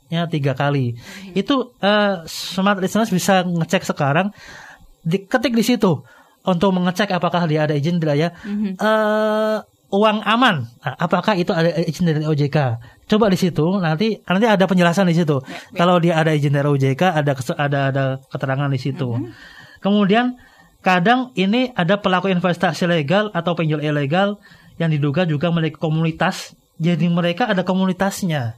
nya 0.09 0.25
tiga 0.29 0.53
kali. 0.53 0.97
Itu 1.33 1.73
eh, 1.81 2.25
smart 2.25 2.81
listeners 2.81 3.09
bisa 3.09 3.45
ngecek 3.45 3.85
sekarang. 3.85 4.33
Diketik 5.05 5.57
di 5.57 5.65
situ 5.65 6.05
untuk 6.45 6.71
mengecek 6.73 7.09
apakah 7.13 7.49
dia 7.49 7.65
ada 7.65 7.73
izin 7.77 8.01
tidak 8.01 8.17
ya. 8.17 8.29
Eh, 8.77 9.57
uang 9.89 10.21
aman. 10.21 10.69
Nah, 10.85 10.95
apakah 11.01 11.33
itu 11.33 11.53
ada 11.57 11.73
izin 11.81 12.05
dari 12.13 12.25
OJK 12.29 12.57
coba 13.09 13.33
di 13.33 13.41
situ 13.41 13.65
nanti 13.81 14.21
nanti 14.29 14.45
ada 14.45 14.69
penjelasan 14.69 15.09
di 15.09 15.17
situ. 15.17 15.41
Kalau 15.73 15.97
dia 15.97 16.21
ada 16.21 16.37
izin 16.37 16.53
dari 16.53 16.69
OJK 16.69 17.03
ada 17.17 17.33
ada 17.57 17.79
ada 17.89 18.05
keterangan 18.29 18.69
di 18.69 18.77
situ. 18.77 19.09
Kemudian 19.81 20.37
kadang 20.81 21.35
ini 21.35 21.75
ada 21.75 21.99
pelaku 21.99 22.31
investasi 22.31 22.87
legal 22.87 23.31
atau 23.35 23.55
pinjol 23.59 23.83
ilegal 23.83 24.39
yang 24.79 24.95
diduga 24.95 25.27
juga 25.27 25.51
memiliki 25.51 25.79
komunitas. 25.79 26.55
Jadi 26.79 27.11
mereka 27.11 27.51
ada 27.51 27.67
komunitasnya. 27.67 28.55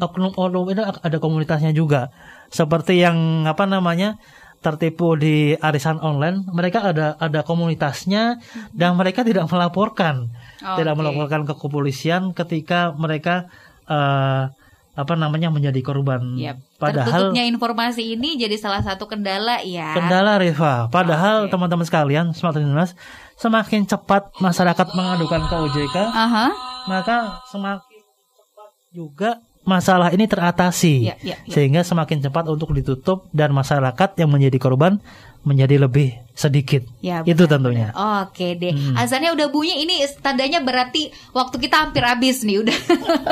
Oknum-oknum 0.00 0.64
itu 0.72 0.80
ada 0.80 1.16
komunitasnya 1.20 1.76
juga. 1.76 2.08
Seperti 2.48 3.04
yang 3.04 3.44
apa 3.44 3.68
namanya 3.68 4.16
tertipu 4.64 5.12
di 5.20 5.52
arisan 5.60 6.00
online 6.00 6.48
mereka 6.48 6.80
ada 6.80 7.20
ada 7.20 7.44
komunitasnya 7.44 8.40
dan 8.72 8.96
mereka 8.96 9.20
tidak 9.20 9.44
melaporkan. 9.52 10.32
Tidak 10.56 10.94
Oke. 10.96 11.00
melaporkan 11.04 11.44
ke 11.44 11.52
kepolisian 11.52 12.32
ketika 12.32 12.96
mereka 12.96 13.52
eh, 13.84 14.48
apa 14.94 15.14
namanya 15.18 15.52
menjadi 15.52 15.84
korban. 15.84 16.40
Yap. 16.40 16.64
Padahal 16.84 17.08
Tertutupnya 17.32 17.44
informasi 17.48 18.02
ini 18.12 18.36
jadi 18.36 18.56
salah 18.60 18.84
satu 18.84 19.08
kendala 19.08 19.64
ya. 19.64 19.96
kendala 19.96 20.36
Reva 20.36 20.88
padahal 20.92 21.48
teman-teman 21.48 21.86
sekalian 21.88 22.36
smart 22.36 22.60
listeners 22.60 22.92
semakin 23.40 23.88
cepat 23.88 24.28
masyarakat 24.38 24.86
mengadukan 24.92 25.40
ke 25.48 25.54
OJK 25.54 25.96
Aha. 25.96 26.46
maka 26.86 27.40
semakin 27.48 28.02
cepat 28.36 28.70
juga 28.92 29.30
masalah 29.64 30.12
ini 30.12 30.24
teratasi 30.24 30.94
Ya, 31.02 31.16
ya, 31.18 31.36
ya. 31.40 31.50
sehingga 31.50 31.80
semakin 31.80 32.20
cepat 32.20 32.44
untuk 32.46 32.70
ditutup 32.70 33.24
dan 33.32 33.50
masyarakat 33.50 34.12
yang 34.14 34.28
menjadi 34.28 34.56
korban 34.58 35.00
menjadi 35.40 35.76
lebih 35.78 36.16
sedikit 36.32 36.84
Ya, 37.00 37.20
itu 37.22 37.44
tentunya 37.44 37.92
Oke 37.92 38.54
deh, 38.54 38.72
Hmm. 38.72 38.96
azannya 38.96 39.32
udah 39.32 39.48
bunyi. 39.48 39.80
Ini 39.82 40.04
tandanya 40.18 40.60
berarti 40.60 41.08
waktu 41.30 41.56
kita 41.58 41.84
hampir 41.84 42.00
habis 42.00 42.40
nih, 42.40 42.60
udah 42.60 42.72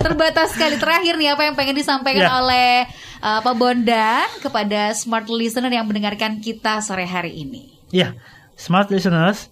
terbatas 0.00 0.52
sekali. 0.52 0.76
Terakhir 0.76 1.14
nih, 1.16 1.32
apa 1.32 1.42
yang 1.42 1.54
pengen 1.54 1.74
disampaikan 1.74 2.22
Ya. 2.22 2.38
oleh 2.38 2.70
uh, 3.18 3.40
Pak 3.40 3.54
Bondan 3.54 4.26
kepada 4.40 4.90
smart 4.92 5.26
listener 5.26 5.68
yang 5.68 5.84
mendengarkan 5.84 6.38
kita 6.38 6.78
sore 6.80 7.04
hari 7.04 7.34
ini? 7.36 7.74
ya 7.86 8.18
smart 8.54 8.90
listeners 8.90 9.46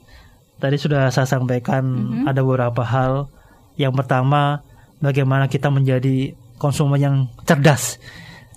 tadi 0.56 0.74
sudah 0.74 1.06
saya 1.08 1.22
sampaikan 1.24 1.82
Mhm. 1.86 2.26
ada 2.26 2.40
beberapa 2.42 2.82
hal 2.82 3.30
yang 3.74 3.94
pertama 3.94 4.58
bagaimana 5.04 5.46
kita 5.46 5.68
menjadi 5.68 6.32
konsumen 6.56 6.96
yang 6.96 7.16
cerdas 7.44 8.00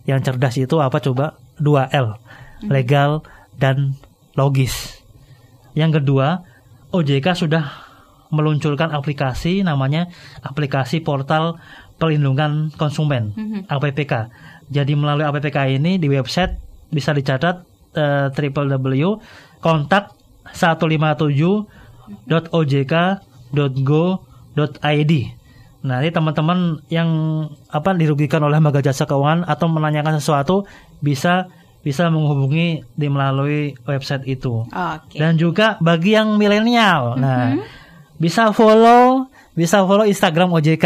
yang 0.08 0.24
cerdas 0.24 0.56
itu 0.56 0.80
apa 0.80 1.04
coba 1.04 1.36
2L 1.60 2.16
Mhm. 2.64 2.70
legal 2.72 3.22
dan 3.60 3.94
logis 4.34 5.04
yang 5.76 5.92
kedua 5.92 6.42
OJK 6.90 7.36
sudah 7.36 7.64
meluncurkan 8.28 8.90
aplikasi 8.90 9.62
namanya 9.62 10.08
aplikasi 10.42 11.00
portal 11.00 11.60
perlindungan 11.98 12.72
konsumen 12.74 13.36
Mhm. 13.36 13.60
APPK. 13.68 14.14
Jadi 14.68 14.94
melalui 14.94 15.24
APPK 15.24 15.58
ini 15.70 15.96
di 15.96 16.08
website 16.08 16.56
bisa 16.88 17.12
dicatat 17.12 17.64
eh, 17.94 18.30
www.kontak 18.30 20.14
157.ojk.go.id. 23.98 25.14
Nah, 25.86 26.02
ini 26.02 26.10
teman-teman 26.10 26.82
yang 26.90 27.10
apa 27.70 27.94
dirugikan 27.94 28.42
oleh 28.42 28.58
lembaga 28.58 28.82
jasa 28.82 29.06
keuangan 29.06 29.46
atau 29.46 29.70
menanyakan 29.70 30.18
sesuatu 30.18 30.66
bisa 31.00 31.48
bisa 31.86 32.10
menghubungi 32.12 32.84
di 32.98 33.08
melalui 33.08 33.78
website 33.88 34.26
itu. 34.28 34.66
Oke. 34.68 35.16
Dan 35.22 35.38
juga 35.40 35.80
bagi 35.80 36.18
yang 36.18 36.36
milenial, 36.36 37.16
nah 37.16 37.56
bisa 38.18 38.50
follow 38.52 39.30
bisa 39.54 39.86
follow 39.86 40.04
Instagram 40.04 40.52
OJK 40.52 40.86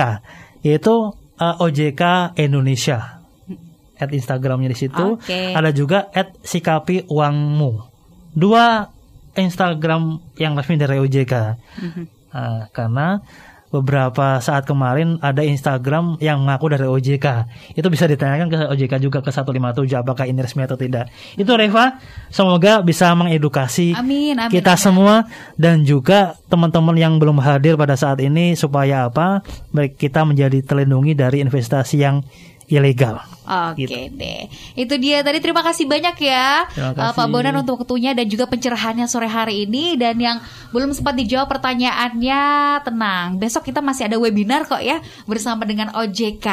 yaitu 0.62 1.16
uh, 1.42 1.56
OJK 1.64 2.36
Indonesia. 2.38 3.24
At 4.02 4.10
Instagramnya 4.10 4.74
di 4.74 4.78
situ. 4.78 5.18
Oke. 5.18 5.54
Ada 5.54 5.70
juga 5.70 6.10
at 6.10 6.34
sikapi 6.42 7.06
uangmu. 7.06 7.86
Dua 8.34 8.90
Instagram 9.38 10.18
yang 10.42 10.58
resmi 10.58 10.78
dari 10.78 10.98
OJK. 10.98 11.34
Mhm. 11.82 12.04
Nah, 12.32 12.66
karena 12.74 13.22
beberapa 13.72 14.38
saat 14.44 14.68
kemarin 14.68 15.18
ada 15.24 15.42
Instagram 15.42 16.20
yang 16.20 16.44
mengaku 16.44 16.76
dari 16.76 16.86
OJK. 16.86 17.48
Itu 17.74 17.88
bisa 17.88 18.06
ditanyakan 18.06 18.48
ke 18.52 18.58
OJK 18.76 18.94
juga 19.00 19.20
ke 19.24 19.32
157 19.32 19.88
apakah 19.96 20.28
ini 20.28 20.44
resmi 20.44 20.68
atau 20.68 20.76
tidak. 20.76 21.08
Itu 21.40 21.56
Reva, 21.56 21.98
semoga 22.28 22.84
bisa 22.84 23.16
mengedukasi 23.16 23.96
Amin, 23.96 24.36
amin. 24.36 24.52
kita 24.52 24.76
amin. 24.76 24.84
semua 24.84 25.16
dan 25.56 25.88
juga 25.88 26.36
teman-teman 26.52 27.00
yang 27.00 27.16
belum 27.18 27.40
hadir 27.40 27.80
pada 27.80 27.96
saat 27.96 28.20
ini 28.20 28.54
supaya 28.60 29.08
apa? 29.08 29.40
Baik 29.72 29.96
kita 29.96 30.28
menjadi 30.28 30.60
terlindungi 30.62 31.16
dari 31.16 31.40
investasi 31.40 31.96
yang 32.04 32.22
ilegal. 32.68 33.24
Oke 33.52 33.84
Gitu. 33.84 34.16
deh, 34.16 34.48
itu 34.80 34.94
dia 34.96 35.20
tadi. 35.20 35.44
Terima 35.44 35.60
kasih 35.60 35.84
banyak 35.84 36.16
ya, 36.18 36.64
Terima 36.72 36.96
uh, 36.96 37.12
Pak 37.12 37.20
kasih. 37.20 37.28
Bonan 37.28 37.56
untuk 37.60 37.84
waktunya 37.84 38.16
dan 38.16 38.24
juga 38.26 38.48
pencerahannya 38.48 39.06
sore 39.06 39.28
hari 39.28 39.68
ini. 39.68 40.00
Dan 40.00 40.16
yang 40.18 40.40
belum 40.72 40.96
sempat 40.96 41.20
dijawab 41.20 41.52
pertanyaannya, 41.52 42.44
tenang. 42.82 43.36
Besok 43.36 43.68
kita 43.68 43.84
masih 43.84 44.08
ada 44.08 44.16
webinar 44.16 44.64
kok 44.64 44.80
ya 44.80 44.98
bersama 45.28 45.68
dengan 45.68 45.92
OJK. 45.92 46.48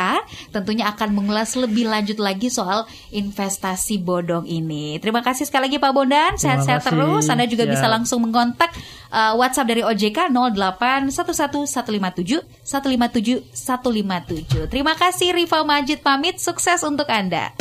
Tentunya 0.51 0.90
akan 0.90 1.14
mengulas 1.14 1.55
lebih 1.55 1.86
lanjut 1.86 2.18
lagi 2.18 2.51
soal 2.51 2.82
investasi 3.14 3.99
bodong 3.99 4.42
ini. 4.44 4.99
Terima 4.99 5.22
kasih 5.22 5.46
sekali 5.46 5.70
lagi 5.70 5.78
Pak 5.78 5.92
Bondan. 5.92 6.34
Sehat-sehat 6.34 6.82
kasih. 6.82 6.90
terus. 6.90 7.24
Anda 7.28 7.46
juga 7.46 7.62
Ya. 7.62 7.76
bisa 7.76 7.86
langsung 7.86 8.24
mengkontak 8.24 8.72
uh, 9.12 9.36
WhatsApp 9.36 9.68
dari 9.68 9.84
OJK 9.84 10.32
08 10.32 11.12
11 11.12 11.68
157 11.68 12.40
157 12.64 13.44
157. 13.53 14.66
Terima 14.66 14.96
kasih 14.96 15.30
Rival 15.30 15.62
Majid 15.62 16.01
pamit. 16.01 16.40
Sukses 16.40 16.80
untuk 16.89 17.05
Anda. 17.12 17.53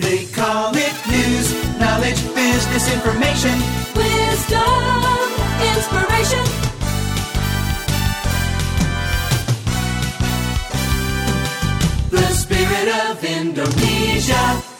They 0.00 0.24
call 0.32 0.72
it 0.72 0.96
news, 1.06 1.52
knowledge, 1.76 2.20
business 2.32 2.88
information. 2.88 3.56
Wisdom, 3.92 5.28
inspiration. 5.60 6.44
The 12.10 12.28
spirit 12.32 12.88
of 13.06 13.20
Indonesia. 13.20 14.73